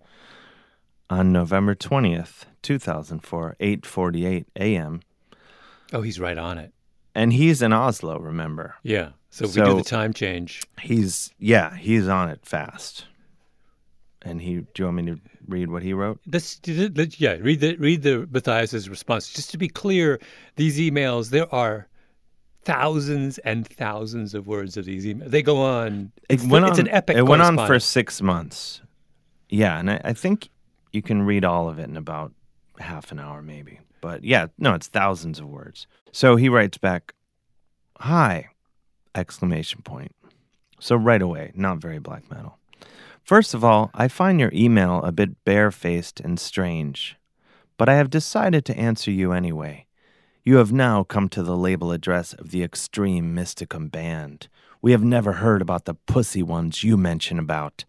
On 1.09 1.31
November 1.31 1.75
20th, 1.75 2.45
2004, 2.61 3.55
8:48 3.59 4.45
a.m. 4.57 5.01
Oh, 5.91 6.01
he's 6.01 6.19
right 6.19 6.37
on 6.37 6.57
it. 6.57 6.73
And 7.15 7.33
he's 7.33 7.61
in 7.61 7.73
Oslo, 7.73 8.19
remember? 8.19 8.75
Yeah. 8.83 9.09
So 9.33 9.45
if 9.45 9.55
we 9.55 9.63
do 9.63 9.75
the 9.75 9.83
time 9.83 10.13
change. 10.13 10.61
He's 10.79 11.31
yeah, 11.39 11.75
he's 11.75 12.07
on 12.07 12.29
it 12.29 12.45
fast. 12.45 13.05
And 14.21 14.39
he 14.39 14.57
do 14.57 14.67
you 14.77 14.85
want 14.85 14.97
me 14.97 15.05
to 15.07 15.19
read 15.47 15.71
what 15.71 15.81
he 15.81 15.91
wrote? 15.93 16.19
Let's, 16.31 16.61
let's 16.67 17.19
yeah, 17.19 17.37
read 17.41 17.59
the 17.59 17.75
read 17.77 18.03
the 18.03 18.27
Matthias's 18.29 18.87
response. 18.89 19.33
Just 19.33 19.49
to 19.49 19.57
be 19.57 19.67
clear, 19.67 20.19
these 20.55 20.77
emails 20.77 21.31
there 21.31 21.51
are 21.53 21.87
thousands 22.63 23.39
and 23.39 23.67
thousands 23.67 24.35
of 24.35 24.45
words 24.45 24.77
of 24.77 24.85
these 24.85 25.03
emails. 25.03 25.31
They 25.31 25.41
go 25.41 25.63
on. 25.63 26.11
It 26.29 26.35
It's, 26.35 26.45
went 26.45 26.67
it's 26.67 26.77
on, 26.77 26.85
an 26.85 26.93
epic. 26.93 27.17
It 27.17 27.23
went 27.23 27.41
on 27.41 27.57
for 27.57 27.79
six 27.79 28.21
months. 28.21 28.83
Yeah, 29.49 29.79
and 29.79 29.89
I, 29.89 29.99
I 30.03 30.13
think 30.13 30.49
you 30.91 31.01
can 31.01 31.23
read 31.23 31.43
all 31.43 31.69
of 31.69 31.79
it 31.79 31.89
in 31.89 31.97
about 31.97 32.33
half 32.77 33.11
an 33.11 33.17
hour, 33.17 33.41
maybe. 33.41 33.79
But 33.99 34.23
yeah, 34.23 34.45
no, 34.59 34.75
it's 34.75 34.89
thousands 34.89 35.39
of 35.39 35.47
words. 35.47 35.87
So 36.11 36.35
he 36.35 36.49
writes 36.49 36.77
back, 36.77 37.15
"Hi!" 37.97 38.49
Exclamation 39.15 39.81
point. 39.81 40.13
So 40.79 40.95
right 40.95 41.21
away, 41.21 41.51
not 41.55 41.77
very 41.77 41.99
black 41.99 42.29
metal. 42.29 42.57
First 43.23 43.53
of 43.53 43.63
all, 43.63 43.89
I 43.93 44.09
find 44.09 44.39
your 44.39 44.51
email 44.53 45.01
a 45.03 45.13
bit 45.13 45.43
barefaced 45.45 46.19
and 46.19 46.39
strange, 46.39 47.15
but 47.77 47.87
I 47.87 47.95
have 47.95 48.09
decided 48.09 48.65
to 48.65 48.77
answer 48.77 49.11
you 49.11 49.31
anyway. 49.31 49.87
You 50.43 50.57
have 50.57 50.73
now 50.73 51.05
come 51.05 51.29
to 51.29 51.41
the 51.41 51.55
label 51.55 51.93
address 51.93 52.33
of 52.33 52.51
the 52.51 52.63
Extreme 52.63 53.33
Mysticum 53.33 53.89
Band. 53.89 54.49
We 54.81 54.91
have 54.91 55.03
never 55.03 55.33
heard 55.33 55.61
about 55.61 55.85
the 55.85 55.93
pussy 55.93 56.43
ones 56.43 56.83
you 56.83 56.97
mention 56.97 57.39
about. 57.39 57.85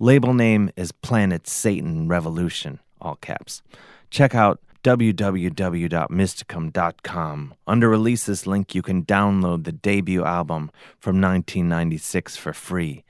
Label 0.00 0.34
name 0.34 0.70
is 0.76 0.90
Planet 0.90 1.46
Satan 1.46 2.08
Revolution, 2.08 2.80
all 3.00 3.14
caps. 3.14 3.62
Check 4.10 4.34
out 4.34 4.60
www.mysticum.com. 4.86 7.54
Under 7.66 7.88
releases 7.88 8.46
link, 8.46 8.72
you 8.72 8.82
can 8.82 9.04
download 9.04 9.64
the 9.64 9.72
debut 9.72 10.24
album 10.24 10.70
from 11.00 11.20
1996 11.20 12.36
for 12.36 12.52
free. 12.52 13.02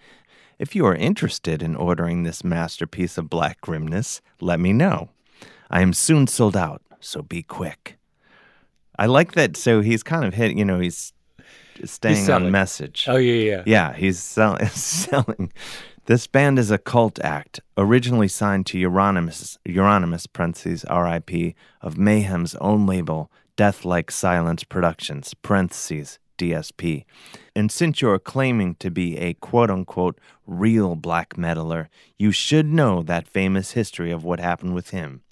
If 0.58 0.74
you 0.74 0.86
are 0.86 0.94
interested 0.94 1.62
in 1.62 1.76
ordering 1.76 2.22
this 2.22 2.42
masterpiece 2.42 3.18
of 3.18 3.28
black 3.28 3.60
grimness, 3.60 4.22
let 4.40 4.58
me 4.58 4.72
know. 4.72 5.10
I 5.68 5.82
am 5.82 5.92
soon 5.92 6.26
sold 6.26 6.56
out, 6.56 6.80
so 6.98 7.20
be 7.20 7.42
quick. 7.42 7.98
I 8.98 9.04
like 9.04 9.32
that. 9.32 9.58
So 9.58 9.82
he's 9.82 10.02
kind 10.02 10.24
of 10.24 10.32
hit, 10.32 10.56
you 10.56 10.64
know, 10.64 10.80
he's 10.80 11.12
staying 11.84 12.24
selling. 12.24 12.46
on 12.46 12.52
message. 12.52 13.04
Oh 13.06 13.16
yeah, 13.16 13.34
yeah. 13.34 13.62
Yeah, 13.66 13.92
he's 13.92 14.18
sell- 14.18 14.56
selling. 14.70 15.52
This 16.06 16.28
band 16.28 16.60
is 16.60 16.70
a 16.70 16.78
cult 16.78 17.18
act, 17.24 17.58
originally 17.76 18.28
signed 18.28 18.66
to 18.66 18.78
Euronymous, 18.78 19.58
Euronymous 19.66 20.32
parentheses, 20.32 20.84
RIP, 20.88 21.56
of 21.80 21.98
Mayhem's 21.98 22.54
own 22.60 22.86
label, 22.86 23.28
Death 23.56 23.84
Like 23.84 24.12
Silence 24.12 24.62
Productions, 24.62 25.34
parentheses, 25.34 26.20
DSP. 26.38 27.06
And 27.56 27.72
since 27.72 28.00
you're 28.00 28.20
claiming 28.20 28.76
to 28.76 28.88
be 28.88 29.18
a 29.18 29.34
quote 29.34 29.68
unquote 29.68 30.20
real 30.46 30.94
black 30.94 31.34
metaler, 31.34 31.88
you 32.16 32.30
should 32.30 32.66
know 32.66 33.02
that 33.02 33.26
famous 33.26 33.72
history 33.72 34.12
of 34.12 34.22
what 34.22 34.38
happened 34.38 34.76
with 34.76 34.90
him. 34.90 35.22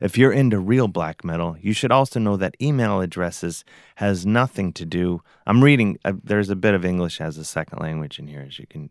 If 0.00 0.16
you're 0.16 0.32
into 0.32 0.58
real 0.58 0.88
black 0.88 1.26
metal, 1.26 1.58
you 1.60 1.74
should 1.74 1.92
also 1.92 2.18
know 2.18 2.38
that 2.38 2.56
email 2.58 3.02
addresses 3.02 3.66
has 3.96 4.24
nothing 4.24 4.72
to 4.74 4.86
do. 4.86 5.20
I'm 5.46 5.62
reading, 5.62 5.98
uh, 6.06 6.14
there's 6.24 6.48
a 6.48 6.56
bit 6.56 6.72
of 6.72 6.86
English 6.86 7.20
as 7.20 7.36
a 7.36 7.44
second 7.44 7.80
language 7.80 8.18
in 8.18 8.28
here, 8.28 8.44
as 8.46 8.58
you 8.58 8.66
can 8.66 8.88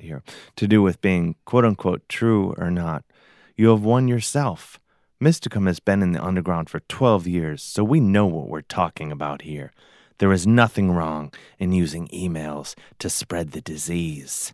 here, 0.00 0.22
to 0.56 0.66
do 0.66 0.82
with 0.82 1.00
being 1.00 1.36
quote 1.44 1.64
unquote 1.64 2.08
true 2.08 2.54
or 2.58 2.70
not. 2.70 3.04
You 3.56 3.68
have 3.70 3.82
won 3.82 4.08
yourself. 4.08 4.78
Mysticum 5.20 5.66
has 5.66 5.80
been 5.80 6.02
in 6.02 6.12
the 6.12 6.24
underground 6.24 6.70
for 6.70 6.80
12 6.80 7.26
years, 7.26 7.62
so 7.62 7.82
we 7.82 7.98
know 7.98 8.26
what 8.26 8.48
we're 8.48 8.60
talking 8.60 9.10
about 9.10 9.42
here. 9.42 9.72
There 10.18 10.32
is 10.32 10.46
nothing 10.46 10.92
wrong 10.92 11.32
in 11.58 11.72
using 11.72 12.08
emails 12.08 12.74
to 12.98 13.10
spread 13.10 13.50
the 13.50 13.60
disease. 13.60 14.52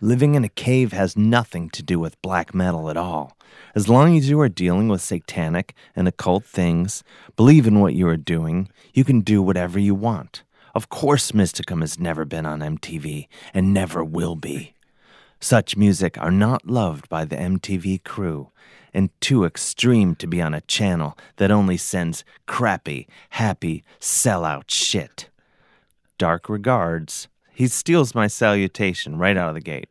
Living 0.00 0.34
in 0.34 0.44
a 0.44 0.48
cave 0.48 0.92
has 0.92 1.16
nothing 1.16 1.70
to 1.70 1.82
do 1.82 1.98
with 1.98 2.20
black 2.20 2.54
metal 2.54 2.90
at 2.90 2.96
all. 2.96 3.36
As 3.74 3.88
long 3.88 4.16
as 4.16 4.28
you 4.28 4.40
are 4.40 4.48
dealing 4.48 4.88
with 4.88 5.00
satanic 5.00 5.74
and 5.94 6.08
occult 6.08 6.44
things, 6.44 7.02
believe 7.36 7.66
in 7.66 7.80
what 7.80 7.94
you 7.94 8.08
are 8.08 8.16
doing, 8.16 8.68
you 8.92 9.04
can 9.04 9.20
do 9.20 9.40
whatever 9.40 9.78
you 9.78 9.94
want. 9.94 10.42
Of 10.74 10.88
course, 10.88 11.32
Mysticum 11.32 11.82
has 11.82 12.00
never 12.00 12.24
been 12.24 12.44
on 12.46 12.60
MTV 12.60 13.28
and 13.52 13.72
never 13.72 14.02
will 14.02 14.34
be. 14.34 14.74
Such 15.40 15.76
music 15.76 16.18
are 16.18 16.30
not 16.30 16.66
loved 16.66 17.08
by 17.08 17.24
the 17.24 17.36
MTV 17.36 18.02
crew 18.02 18.50
and 18.92 19.10
too 19.20 19.44
extreme 19.44 20.14
to 20.16 20.26
be 20.26 20.40
on 20.40 20.54
a 20.54 20.60
channel 20.62 21.16
that 21.36 21.50
only 21.50 21.76
sends 21.76 22.24
crappy, 22.46 23.06
happy, 23.30 23.84
sellout 24.00 24.64
shit. 24.68 25.28
Dark 26.18 26.48
regards. 26.48 27.28
He 27.52 27.68
steals 27.68 28.14
my 28.14 28.26
salutation 28.26 29.18
right 29.18 29.36
out 29.36 29.48
of 29.48 29.54
the 29.54 29.60
gate. 29.60 29.88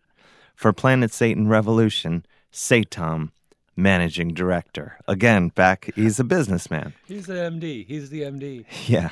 For 0.56 0.74
Planet 0.74 1.14
Satan 1.14 1.48
Revolution, 1.48 2.26
Satom, 2.52 3.32
managing 3.76 4.34
director. 4.34 4.98
Again, 5.08 5.50
back, 5.50 5.92
he's 5.96 6.20
a 6.20 6.24
businessman. 6.24 6.94
He's 7.06 7.28
the 7.28 7.34
MD. 7.34 7.86
He's 7.86 8.10
the 8.10 8.22
MD. 8.22 8.66
Yeah. 8.88 9.10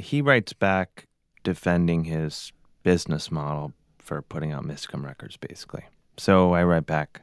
He 0.00 0.22
writes 0.22 0.52
back 0.52 1.06
defending 1.44 2.04
his 2.04 2.52
business 2.82 3.30
model 3.30 3.72
for 3.98 4.22
putting 4.22 4.52
out 4.52 4.64
Mysticum 4.64 5.04
records, 5.04 5.36
basically. 5.36 5.84
So 6.16 6.52
I 6.54 6.64
write 6.64 6.86
back 6.86 7.22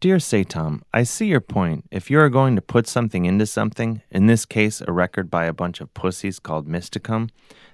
Dear 0.00 0.16
Satom, 0.16 0.82
I 0.92 1.04
see 1.04 1.26
your 1.26 1.40
point. 1.40 1.86
If 1.90 2.10
you 2.10 2.20
are 2.20 2.28
going 2.28 2.56
to 2.56 2.62
put 2.62 2.86
something 2.86 3.24
into 3.24 3.46
something, 3.46 4.02
in 4.10 4.26
this 4.26 4.44
case 4.44 4.82
a 4.86 4.92
record 4.92 5.30
by 5.30 5.46
a 5.46 5.52
bunch 5.52 5.80
of 5.80 5.94
pussies 5.94 6.38
called 6.38 6.68
Mysticum, 6.68 7.30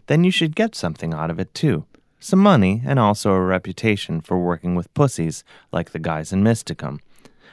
then 0.07 0.23
you 0.23 0.31
should 0.31 0.55
get 0.55 0.75
something 0.75 1.13
out 1.13 1.31
of 1.31 1.41
it 1.41 1.53
too. 1.55 1.87
Some 2.21 2.39
money 2.39 2.83
and 2.85 2.99
also 2.99 3.33
a 3.33 3.41
reputation 3.41 4.21
for 4.21 4.39
working 4.39 4.75
with 4.75 4.93
pussies 4.95 5.43
like 5.73 5.91
the 5.91 5.99
guys 5.99 6.33
in 6.33 6.45
Mysticum. 6.45 7.01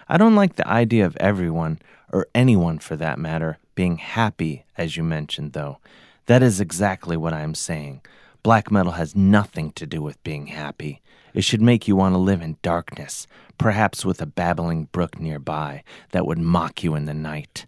I 0.08 0.18
don't 0.18 0.36
like 0.36 0.58
the 0.58 0.68
idea 0.68 1.06
of 1.06 1.18
everyone, 1.18 1.80
or 2.12 2.28
anyone 2.36 2.80
for 2.80 2.96
that 2.98 3.20
matter, 3.20 3.58
being 3.76 3.98
happy, 3.98 4.66
as 4.78 4.96
you 4.96 5.04
mentioned, 5.04 5.54
though. 5.54 5.80
That 6.28 6.44
is 6.44 6.60
exactly 6.60 7.16
what 7.16 7.34
I 7.34 7.42
am 7.42 7.56
saying. 7.56 8.02
Black 8.44 8.70
metal 8.70 8.94
has 8.94 9.16
nothing 9.16 9.72
to 9.72 9.88
do 9.88 10.02
with 10.02 10.22
being 10.24 10.48
happy. 10.48 11.02
It 11.34 11.44
should 11.44 11.62
make 11.62 11.88
you 11.88 11.96
want 11.96 12.16
to 12.16 12.20
live 12.20 12.42
in 12.42 12.58
darkness, 12.62 13.28
perhaps 13.58 14.04
with 14.04 14.22
a 14.22 14.26
babbling 14.26 14.86
brook 14.92 15.20
nearby 15.20 15.84
that 16.12 16.26
would 16.26 16.38
mock 16.38 16.84
you 16.84 16.96
in 16.96 17.06
the 17.06 17.14
night. 17.14 17.66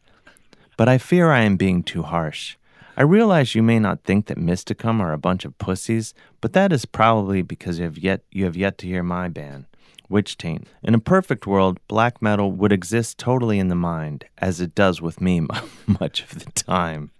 But 0.75 0.89
I 0.89 0.97
fear 0.97 1.31
I 1.31 1.41
am 1.41 1.55
being 1.55 1.83
too 1.83 2.03
harsh. 2.03 2.57
I 2.97 3.03
realize 3.03 3.55
you 3.55 3.63
may 3.63 3.79
not 3.79 4.03
think 4.03 4.25
that 4.25 4.37
Mysticum 4.37 4.99
are 4.99 5.13
a 5.13 5.17
bunch 5.17 5.45
of 5.45 5.57
pussies, 5.57 6.13
but 6.41 6.51
that 6.51 6.73
is 6.73 6.85
probably 6.85 7.41
because 7.41 7.79
you 7.79 7.85
have 7.85 7.97
yet 7.97 8.23
you 8.29 8.43
have 8.43 8.57
yet 8.57 8.77
to 8.79 8.87
hear 8.87 9.03
my 9.03 9.29
band. 9.29 9.65
Witch 10.09 10.37
Taint. 10.37 10.67
In 10.83 10.95
a 10.95 10.99
perfect 10.99 11.47
world, 11.47 11.79
black 11.87 12.21
metal 12.21 12.51
would 12.51 12.73
exist 12.73 13.17
totally 13.17 13.59
in 13.59 13.69
the 13.69 13.75
mind, 13.75 14.25
as 14.39 14.59
it 14.59 14.75
does 14.75 15.01
with 15.01 15.21
me 15.21 15.47
much 15.99 16.23
of 16.23 16.43
the 16.43 16.51
time. 16.51 17.11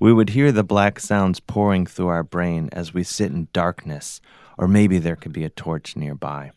We 0.00 0.14
would 0.14 0.30
hear 0.30 0.50
the 0.50 0.64
black 0.64 0.98
sounds 0.98 1.40
pouring 1.40 1.84
through 1.84 2.08
our 2.08 2.22
brain 2.22 2.70
as 2.72 2.94
we 2.94 3.04
sit 3.04 3.32
in 3.32 3.48
darkness, 3.52 4.22
or 4.56 4.66
maybe 4.66 4.98
there 4.98 5.14
could 5.14 5.34
be 5.34 5.44
a 5.44 5.50
torch 5.50 5.94
nearby. 5.94 6.52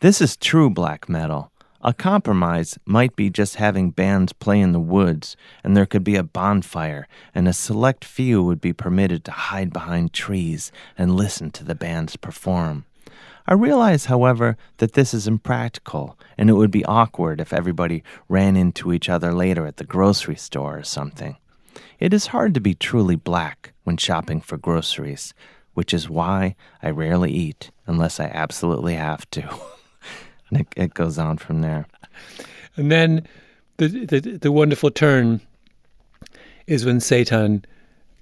This 0.00 0.20
is 0.20 0.36
true 0.36 0.68
black 0.68 1.08
metal. 1.08 1.50
A 1.80 1.94
compromise 1.94 2.78
might 2.84 3.16
be 3.16 3.30
just 3.30 3.56
having 3.56 3.90
bands 3.90 4.34
play 4.34 4.60
in 4.60 4.72
the 4.72 4.80
woods, 4.80 5.34
and 5.62 5.74
there 5.74 5.86
could 5.86 6.04
be 6.04 6.16
a 6.16 6.22
bonfire, 6.22 7.08
and 7.34 7.48
a 7.48 7.54
select 7.54 8.04
few 8.04 8.42
would 8.42 8.60
be 8.60 8.74
permitted 8.74 9.24
to 9.24 9.30
hide 9.30 9.72
behind 9.72 10.12
trees 10.12 10.70
and 10.98 11.16
listen 11.16 11.50
to 11.52 11.64
the 11.64 11.74
bands 11.74 12.16
perform. 12.16 12.84
I 13.46 13.54
realize, 13.54 14.06
however, 14.06 14.58
that 14.76 14.92
this 14.92 15.14
is 15.14 15.26
impractical, 15.26 16.18
and 16.36 16.50
it 16.50 16.54
would 16.54 16.70
be 16.70 16.84
awkward 16.84 17.40
if 17.40 17.54
everybody 17.54 18.02
ran 18.28 18.56
into 18.56 18.92
each 18.92 19.08
other 19.08 19.32
later 19.32 19.66
at 19.66 19.78
the 19.78 19.84
grocery 19.84 20.36
store 20.36 20.78
or 20.78 20.82
something. 20.82 21.38
It 21.98 22.12
is 22.12 22.26
hard 22.28 22.54
to 22.54 22.60
be 22.60 22.74
truly 22.74 23.16
black 23.16 23.72
when 23.84 23.96
shopping 23.96 24.40
for 24.40 24.56
groceries, 24.56 25.34
which 25.74 25.94
is 25.94 26.08
why 26.08 26.56
I 26.82 26.90
rarely 26.90 27.30
eat 27.30 27.70
unless 27.86 28.20
I 28.20 28.24
absolutely 28.26 28.94
have 28.94 29.28
to. 29.30 29.42
and 30.50 30.60
it, 30.60 30.68
it, 30.76 30.94
goes 30.94 31.18
on 31.18 31.38
from 31.38 31.60
there. 31.60 31.86
And 32.76 32.90
then 32.90 33.26
the, 33.76 33.88
the, 33.88 34.20
the 34.20 34.52
wonderful 34.52 34.90
turn 34.90 35.40
is 36.66 36.84
when 36.84 37.00
Satan 37.00 37.64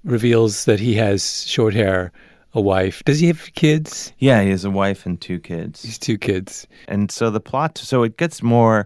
reveals 0.03 0.65
that 0.65 0.79
he 0.79 0.95
has 0.95 1.45
short 1.45 1.73
hair 1.73 2.11
a 2.53 2.61
wife. 2.61 3.03
Does 3.03 3.19
he 3.19 3.27
have 3.27 3.53
kids? 3.55 4.13
Yeah, 4.19 4.41
he 4.43 4.49
has 4.51 4.63
a 4.65 4.69
wife 4.69 5.05
and 5.05 5.19
two 5.19 5.39
kids. 5.39 5.81
He's 5.81 5.97
two 5.97 6.17
kids. 6.17 6.67
And 6.87 7.11
so 7.11 7.29
the 7.29 7.39
plot, 7.39 7.77
so 7.77 8.03
it 8.03 8.17
gets 8.17 8.43
more, 8.43 8.85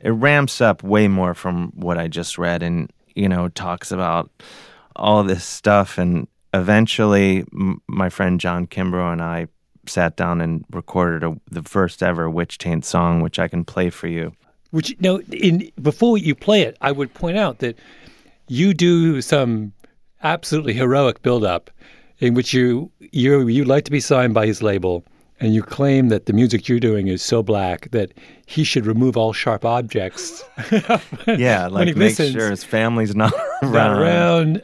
it 0.00 0.10
ramps 0.10 0.60
up 0.60 0.82
way 0.82 1.08
more 1.08 1.32
from 1.34 1.72
what 1.74 1.96
I 1.96 2.08
just 2.08 2.36
read 2.36 2.62
and, 2.62 2.90
you 3.16 3.28
know, 3.28 3.48
talks 3.48 3.90
about 3.90 4.30
all 4.94 5.24
this 5.24 5.44
stuff. 5.44 5.98
And 5.98 6.28
eventually, 6.54 7.40
m- 7.52 7.82
my 7.88 8.08
friend 8.08 8.38
John 8.38 8.66
Kimbrough 8.66 9.12
and 9.12 9.22
I 9.22 9.48
sat 9.86 10.16
down 10.16 10.40
and 10.40 10.64
recorded 10.70 11.24
a, 11.24 11.36
the 11.50 11.62
first 11.62 12.02
ever 12.02 12.30
Witch 12.30 12.58
Taint 12.58 12.84
song, 12.84 13.20
which 13.20 13.38
I 13.38 13.48
can 13.48 13.64
play 13.64 13.90
for 13.90 14.08
you. 14.08 14.32
Which, 14.70 14.94
no, 15.00 15.20
in, 15.32 15.70
before 15.80 16.18
you 16.18 16.34
play 16.34 16.62
it, 16.62 16.76
I 16.80 16.92
would 16.92 17.14
point 17.14 17.38
out 17.38 17.58
that 17.60 17.78
you 18.48 18.74
do 18.74 19.20
some 19.22 19.72
absolutely 20.22 20.74
heroic 20.74 21.22
build 21.22 21.44
up 21.44 21.70
in 22.18 22.34
which 22.34 22.52
you 22.52 22.90
you 22.98 23.46
you 23.46 23.64
like 23.64 23.84
to 23.84 23.90
be 23.90 24.00
signed 24.00 24.34
by 24.34 24.46
his 24.46 24.62
label 24.62 25.04
and 25.40 25.54
you 25.54 25.62
claim 25.62 26.08
that 26.08 26.26
the 26.26 26.32
music 26.32 26.68
you're 26.68 26.80
doing 26.80 27.08
is 27.08 27.22
so 27.22 27.42
black 27.42 27.90
that 27.90 28.12
he 28.46 28.64
should 28.64 28.86
remove 28.86 29.16
all 29.16 29.32
sharp 29.32 29.64
objects. 29.64 30.44
yeah, 31.26 31.66
like 31.70 31.88
make 31.88 31.96
listens, 31.96 32.32
sure 32.32 32.50
his 32.50 32.64
family's 32.64 33.14
not 33.14 33.32
around. 33.62 33.72
not 33.72 33.98
around, 34.00 34.62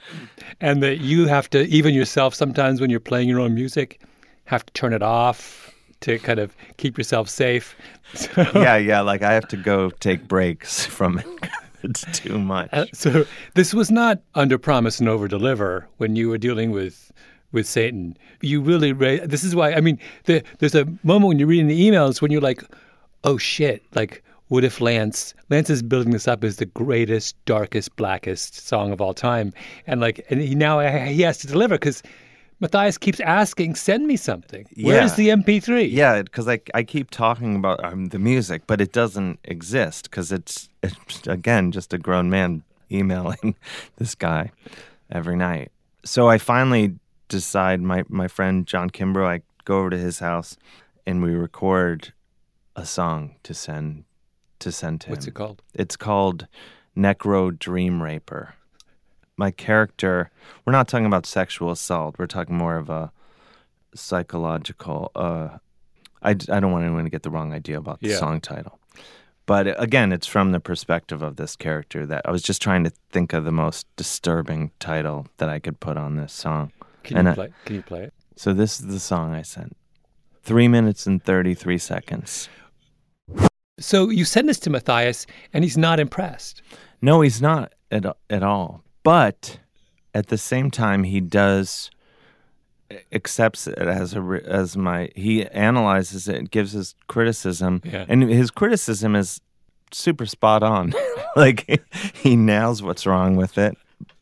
and 0.61 0.83
that 0.83 0.99
you 0.99 1.27
have 1.27 1.51
to 1.51 1.67
even 1.67 1.95
yourself 1.95 2.35
sometimes 2.35 2.81
when 2.81 2.91
you're 2.91 3.01
playing 3.01 3.29
your 3.29 3.41
own 3.41 3.55
music 3.55 4.01
have 4.45 4.65
to 4.65 4.73
turn 4.73 4.93
it 4.93 5.03
off 5.03 5.75
to 6.01 6.19
kind 6.19 6.39
of 6.39 6.55
keep 6.79 6.99
yourself 6.99 7.29
safe. 7.29 7.77
So, 8.15 8.47
yeah, 8.55 8.77
yeah, 8.77 9.01
like 9.01 9.23
I 9.23 9.33
have 9.35 9.49
to 9.49 9.57
go 9.57 9.91
take 9.91 10.27
breaks 10.27 10.85
from 10.85 11.19
it. 11.19 11.27
it's 11.83 12.05
too 12.13 12.39
much. 12.39 12.69
Uh, 12.73 12.87
so 12.93 13.25
this 13.55 13.73
was 13.73 13.91
not 13.91 14.21
under 14.35 14.59
promise 14.59 15.01
and 15.01 15.09
over 15.09 15.29
deliver 15.29 15.89
when 15.99 16.17
you 16.17 16.29
were 16.29 16.39
dealing 16.39 16.71
with 16.71 17.13
with 17.53 17.67
Satan. 17.67 18.17
You 18.41 18.61
really, 18.61 18.93
this 18.93 19.45
is 19.45 19.55
why, 19.55 19.73
I 19.73 19.81
mean, 19.81 19.99
the, 20.25 20.43
there's 20.59 20.75
a 20.75 20.87
moment 21.03 21.29
when 21.29 21.39
you're 21.39 21.49
reading 21.49 21.69
the 21.69 21.91
emails 21.91 22.21
when 22.21 22.31
you're 22.31 22.41
like, 22.41 22.63
oh 23.25 23.39
shit, 23.39 23.83
like, 23.95 24.23
what 24.49 24.65
if 24.65 24.81
Lance, 24.83 25.35
Lance 25.49 25.71
is 25.71 25.83
building 25.83 26.13
this 26.13 26.29
up 26.29 26.45
as 26.45 26.57
the 26.57 26.67
greatest, 26.67 27.43
darkest, 27.47 27.97
blackest 27.97 28.67
song 28.67 28.93
of 28.93 29.01
all 29.01 29.15
time. 29.15 29.53
And 29.87 30.01
like, 30.01 30.27
and 30.29 30.41
he 30.41 30.55
now, 30.55 30.81
he 31.07 31.23
has 31.23 31.39
to 31.39 31.47
deliver 31.47 31.77
because 31.77 32.03
Matthias 32.61 32.99
keeps 32.99 33.19
asking, 33.21 33.75
send 33.75 34.07
me 34.07 34.17
something. 34.17 34.67
Where's 34.77 35.15
the 35.15 35.31
MP3? 35.31 35.91
Yeah, 35.91 36.23
because 36.23 36.49
I, 36.49 36.61
I 36.75 36.83
keep 36.83 37.11
talking 37.11 37.57
about 37.57 37.83
um, 37.83 38.07
the 38.07 38.19
music, 38.19 38.63
but 38.67 38.81
it 38.81 38.93
doesn't 38.93 39.41
exist 39.45 40.11
because 40.11 40.31
it's, 40.31 40.69
it's, 40.83 41.27
again, 41.27 41.73
just 41.73 41.93
a 41.93 41.99
grown 41.99 42.29
man 42.29 42.63
emailing 42.93 43.57
this 43.97 44.15
guy 44.15 44.53
every 45.11 45.37
night. 45.37 45.73
So 46.05 46.29
I 46.29 46.39
finally 46.39 46.95
decide 47.33 47.81
my 47.81 48.05
my 48.09 48.29
friend 48.29 48.67
John 48.67 48.91
Kimbrough, 48.91 49.27
I 49.27 49.43
go 49.65 49.79
over 49.79 49.91
to 49.91 49.99
his 49.99 50.21
house 50.21 50.57
and 51.07 51.23
we 51.23 51.35
record 51.35 52.13
a 52.77 52.87
song 52.87 53.37
to 53.43 53.55
send 53.55 54.05
to 54.61 54.71
send 54.71 55.01
to 55.03 55.11
What's 55.11 55.27
it 55.27 55.35
called? 55.35 55.63
It's 55.75 55.97
called 55.97 56.47
Necro 56.97 57.59
Dream 57.59 58.03
Raper. 58.03 58.55
My 59.37 59.51
character, 59.51 60.31
we're 60.65 60.73
not 60.73 60.89
talking 60.89 61.07
about 61.07 61.27
sexual 61.27 61.71
assault. 61.71 62.17
We're 62.19 62.27
talking 62.27 62.57
more 62.57 62.77
of 62.77 62.91
a 62.91 63.11
psychological. 63.95 65.11
Uh, 65.15 65.59
I, 66.23 66.31
I 66.31 66.61
don't 66.61 66.71
want 66.71 66.85
anyone 66.85 67.05
to 67.05 67.11
get 67.11 67.23
the 67.23 67.31
wrong 67.31 67.53
idea 67.53 67.79
about 67.79 68.01
the 68.01 68.11
yeah. 68.11 68.19
song 68.19 68.41
title. 68.41 68.79
But 69.47 69.81
again, 69.83 70.13
it's 70.13 70.27
from 70.27 70.53
the 70.53 70.61
perspective 70.61 71.23
of 71.23 71.37
this 71.37 71.57
character 71.57 72.07
that 72.07 72.23
I 72.25 72.31
was 72.31 72.43
just 72.43 72.63
trying 72.63 72.85
to 72.85 72.93
think 73.11 73.33
of 73.33 73.45
the 73.45 73.51
most 73.51 73.87
disturbing 73.97 74.71
title 74.79 75.27
that 75.39 75.49
I 75.49 75.59
could 75.59 75.81
put 75.81 75.97
on 75.97 76.17
this 76.17 76.33
song. 76.33 76.73
Can 77.05 77.17
and 77.19 77.29
you 77.29 77.35
play? 77.35 77.53
Can 77.65 77.77
you 77.77 77.83
play 77.83 78.03
it? 78.05 78.15
So 78.37 78.53
this 78.53 78.81
is 78.81 78.87
the 78.87 79.01
song 79.01 79.35
I 79.35 79.43
sent. 79.43 79.77
Three 80.43 80.69
minutes 80.69 81.07
and 81.07 81.23
thirty-three 81.23 81.79
seconds. 81.79 82.49
So 83.79 84.11
you 84.11 84.25
send 84.25 84.49
this 84.49 84.59
to 84.61 84.71
Matthias, 84.71 85.27
and 85.53 85.65
he's 85.65 85.77
not 85.79 85.99
impressed. 86.01 86.63
No, 87.01 87.21
he's 87.21 87.41
not 87.43 87.73
at 87.91 88.05
at 88.31 88.43
all. 88.43 88.83
But 89.03 89.59
at 90.15 90.29
the 90.29 90.39
same 90.39 90.71
time, 90.71 91.05
he 91.05 91.21
does. 91.21 91.91
Eh, 92.91 92.99
accepts 93.13 93.67
it 93.67 93.79
as 93.79 94.15
a 94.15 94.41
as 94.47 94.77
my 94.77 95.11
he 95.17 95.47
analyzes 95.47 96.29
it, 96.29 96.51
gives 96.51 96.73
his 96.73 96.95
criticism, 97.09 97.81
Yeah. 97.85 98.05
and 98.09 98.23
his 98.23 98.51
criticism 98.51 99.15
is 99.17 99.41
super 99.93 100.27
spot 100.27 100.63
on. 100.63 100.93
like 101.37 101.81
he 102.15 102.37
nails 102.37 102.83
what's 102.83 103.07
wrong 103.07 103.37
with 103.37 103.59
it, 103.59 103.77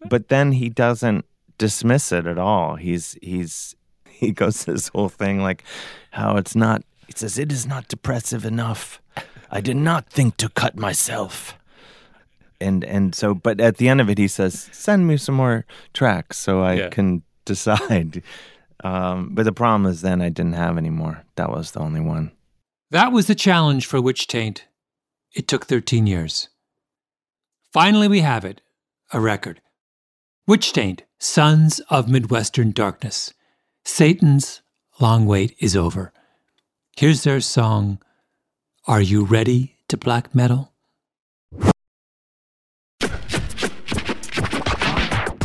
but 0.09 0.29
then 0.29 0.53
he 0.53 0.69
doesn't 0.69 1.25
dismiss 1.61 2.11
it 2.11 2.27
at 2.27 2.39
all. 2.39 2.75
He's 2.77 3.17
he's 3.23 3.77
he 4.09 4.33
goes 4.33 4.65
this 4.65 4.89
whole 4.89 5.09
thing 5.11 5.43
like 5.43 5.63
how 6.11 6.37
it's 6.37 6.57
not. 6.57 6.83
He 7.07 7.13
says 7.15 7.39
it 7.39 7.53
is 7.53 7.67
not 7.67 7.87
depressive 7.89 8.45
enough. 8.45 9.01
I 9.51 9.61
did 9.61 9.77
not 9.77 10.09
think 10.11 10.37
to 10.39 10.49
cut 10.49 10.77
myself. 10.77 11.57
And 12.61 12.85
and 12.85 13.15
so, 13.15 13.35
but 13.35 13.61
at 13.61 13.77
the 13.77 13.89
end 13.89 14.01
of 14.01 14.09
it, 14.11 14.19
he 14.19 14.29
says, 14.29 14.69
"Send 14.73 15.07
me 15.07 15.17
some 15.17 15.35
more 15.37 15.65
tracks 15.93 16.39
so 16.39 16.61
I 16.63 16.75
Yeah. 16.75 16.89
can 16.89 17.23
decide." 17.45 18.23
Um, 18.83 19.35
but 19.35 19.45
the 19.45 19.53
problem 19.53 19.87
is, 19.91 20.01
then 20.01 20.23
I 20.23 20.31
didn't 20.31 20.55
have 20.55 20.79
any 20.79 20.91
more. 20.91 21.25
That 21.37 21.51
was 21.51 21.71
the 21.73 21.81
only 21.81 22.01
one. 22.01 22.33
That 22.91 23.13
was 23.13 23.27
the 23.27 23.35
challenge 23.35 23.87
for 23.87 24.01
Witch 24.01 24.27
Taint. 24.27 24.67
It 25.35 25.47
took 25.47 25.67
13 25.67 26.07
years. 26.07 26.49
Finally, 27.73 28.09
we 28.09 28.21
have 28.21 28.45
it 28.45 28.61
a 29.13 29.21
record. 29.21 29.61
Witch 30.51 30.73
Taint, 30.73 31.05
Sons 31.21 31.79
of 31.91 32.09
Midwestern 32.09 32.73
Darkness. 32.73 33.33
Satan's 33.85 34.63
long 34.99 35.25
wait 35.25 35.55
is 35.61 35.77
over. 35.77 36.13
Here's 36.97 37.23
their 37.23 37.41
song, 37.41 38.01
Are 38.85 39.01
You 39.01 39.23
Ready 39.25 39.77
to 39.87 39.97
Black 39.97 40.35
Metal? 40.35 40.73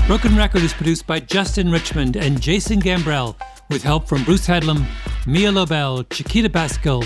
Broken 0.08 0.36
Record 0.36 0.64
is 0.64 0.74
produced 0.74 1.06
by 1.06 1.20
Justin 1.20 1.70
Richmond 1.70 2.16
and 2.16 2.42
Jason 2.42 2.82
Gambrell, 2.82 3.36
with 3.70 3.84
help 3.84 4.08
from 4.08 4.24
Bruce 4.24 4.48
Headlam, 4.48 4.88
Mia 5.28 5.52
Lobel, 5.52 6.04
Chiquita 6.10 6.50
Paschal, 6.50 7.04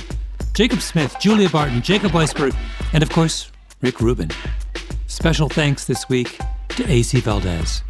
Jacob 0.53 0.79
Smith, 0.79 1.17
Julia 1.19 1.49
Barton, 1.49 1.81
Jacob 1.81 2.13
Weisberg, 2.13 2.55
and 2.93 3.03
of 3.03 3.09
course, 3.09 3.51
Rick 3.81 3.99
Rubin. 3.99 4.31
Special 5.07 5.49
thanks 5.49 5.83
this 5.83 6.07
week 6.07 6.39
to 6.69 6.89
AC 6.89 7.19
Valdez. 7.21 7.83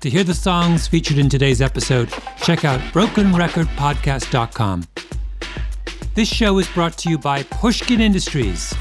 To 0.00 0.10
hear 0.10 0.24
the 0.24 0.34
songs 0.34 0.86
featured 0.86 1.18
in 1.18 1.28
today's 1.28 1.60
episode, 1.60 2.08
check 2.42 2.64
out 2.64 2.80
brokenrecordpodcast.com. 2.92 4.84
This 6.14 6.28
show 6.28 6.58
is 6.58 6.68
brought 6.68 6.96
to 6.98 7.10
you 7.10 7.18
by 7.18 7.42
Pushkin 7.44 8.00
Industries. 8.00 8.74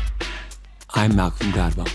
I'm 0.92 1.16
Malcolm 1.16 1.52
Gladwell. 1.52 1.90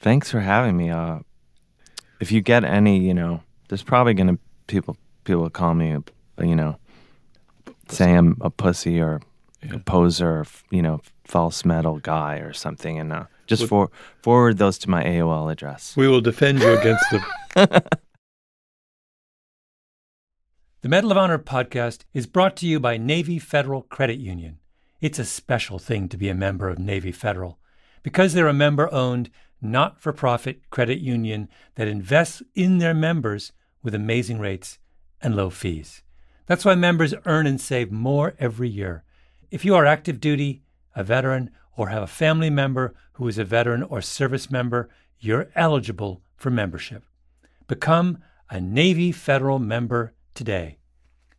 Thanks 0.00 0.30
for 0.30 0.40
having 0.40 0.76
me. 0.76 0.90
Uh, 0.90 1.20
if 2.20 2.32
you 2.32 2.40
get 2.40 2.64
any, 2.64 2.98
you 2.98 3.14
know, 3.14 3.42
there's 3.68 3.82
probably 3.82 4.14
gonna 4.14 4.38
people 4.66 4.96
people 5.24 5.48
call 5.50 5.74
me, 5.74 5.96
you 6.40 6.56
know, 6.56 6.76
say 7.88 8.14
I'm 8.14 8.36
a 8.40 8.50
pussy 8.50 9.00
or 9.00 9.20
a 9.70 9.78
poser, 9.78 10.28
or, 10.28 10.46
you 10.70 10.82
know, 10.82 11.00
false 11.24 11.64
metal 11.64 11.98
guy 11.98 12.36
or 12.36 12.52
something, 12.52 12.98
and 12.98 13.12
uh, 13.12 13.24
just 13.48 13.66
for 13.66 13.90
forward 14.22 14.58
those 14.58 14.78
to 14.78 14.90
my 14.90 15.02
AOL 15.02 15.50
address. 15.50 15.96
We 15.96 16.06
will 16.06 16.20
defend 16.20 16.60
you 16.60 16.78
against 16.78 17.04
them. 17.10 17.80
The 20.80 20.88
Medal 20.88 21.10
of 21.10 21.18
Honor 21.18 21.40
podcast 21.40 22.04
is 22.14 22.28
brought 22.28 22.54
to 22.58 22.66
you 22.66 22.78
by 22.78 22.98
Navy 22.98 23.40
Federal 23.40 23.82
Credit 23.82 24.20
Union. 24.20 24.60
It's 25.00 25.18
a 25.18 25.24
special 25.24 25.80
thing 25.80 26.08
to 26.08 26.16
be 26.16 26.28
a 26.28 26.36
member 26.36 26.68
of 26.68 26.78
Navy 26.78 27.10
Federal 27.10 27.58
because 28.04 28.32
they're 28.32 28.46
a 28.46 28.54
member 28.54 28.88
owned, 28.94 29.28
not 29.60 30.00
for 30.00 30.12
profit 30.12 30.70
credit 30.70 31.00
union 31.00 31.48
that 31.74 31.88
invests 31.88 32.44
in 32.54 32.78
their 32.78 32.94
members 32.94 33.50
with 33.82 33.92
amazing 33.92 34.38
rates 34.38 34.78
and 35.20 35.34
low 35.34 35.50
fees. 35.50 36.04
That's 36.46 36.64
why 36.64 36.76
members 36.76 37.12
earn 37.26 37.48
and 37.48 37.60
save 37.60 37.90
more 37.90 38.36
every 38.38 38.68
year. 38.68 39.02
If 39.50 39.64
you 39.64 39.74
are 39.74 39.84
active 39.84 40.20
duty, 40.20 40.62
a 40.94 41.02
veteran, 41.02 41.50
or 41.78 41.88
have 41.88 42.02
a 42.02 42.08
family 42.08 42.50
member 42.50 42.92
who 43.12 43.28
is 43.28 43.38
a 43.38 43.44
veteran 43.44 43.84
or 43.84 44.02
service 44.02 44.50
member, 44.50 44.90
you're 45.20 45.48
eligible 45.54 46.20
for 46.36 46.50
membership. 46.50 47.04
Become 47.68 48.18
a 48.50 48.60
Navy 48.60 49.12
Federal 49.12 49.60
member 49.60 50.12
today. 50.34 50.78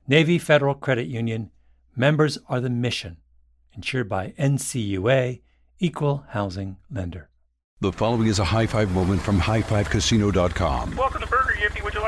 Navy 0.07 0.39
Federal 0.39 0.75
Credit 0.75 1.07
Union. 1.07 1.51
Members 1.93 2.37
are 2.47 2.61
the 2.61 2.69
mission. 2.69 3.17
Insured 3.73 4.07
by 4.07 4.33
NCUA, 4.39 5.41
Equal 5.79 6.23
Housing 6.29 6.77
Lender. 6.89 7.29
The 7.81 7.91
following 7.91 8.27
is 8.27 8.39
a 8.39 8.45
high 8.45 8.65
five 8.65 8.91
moment 8.91 9.21
from 9.21 9.39
highfivecasino.com. 9.39 10.95
Welcome 10.95 11.21
to 11.21 11.27
Burger 11.27 11.53
Yippee. 11.57 11.83
Would 11.83 11.93
you 11.93 11.98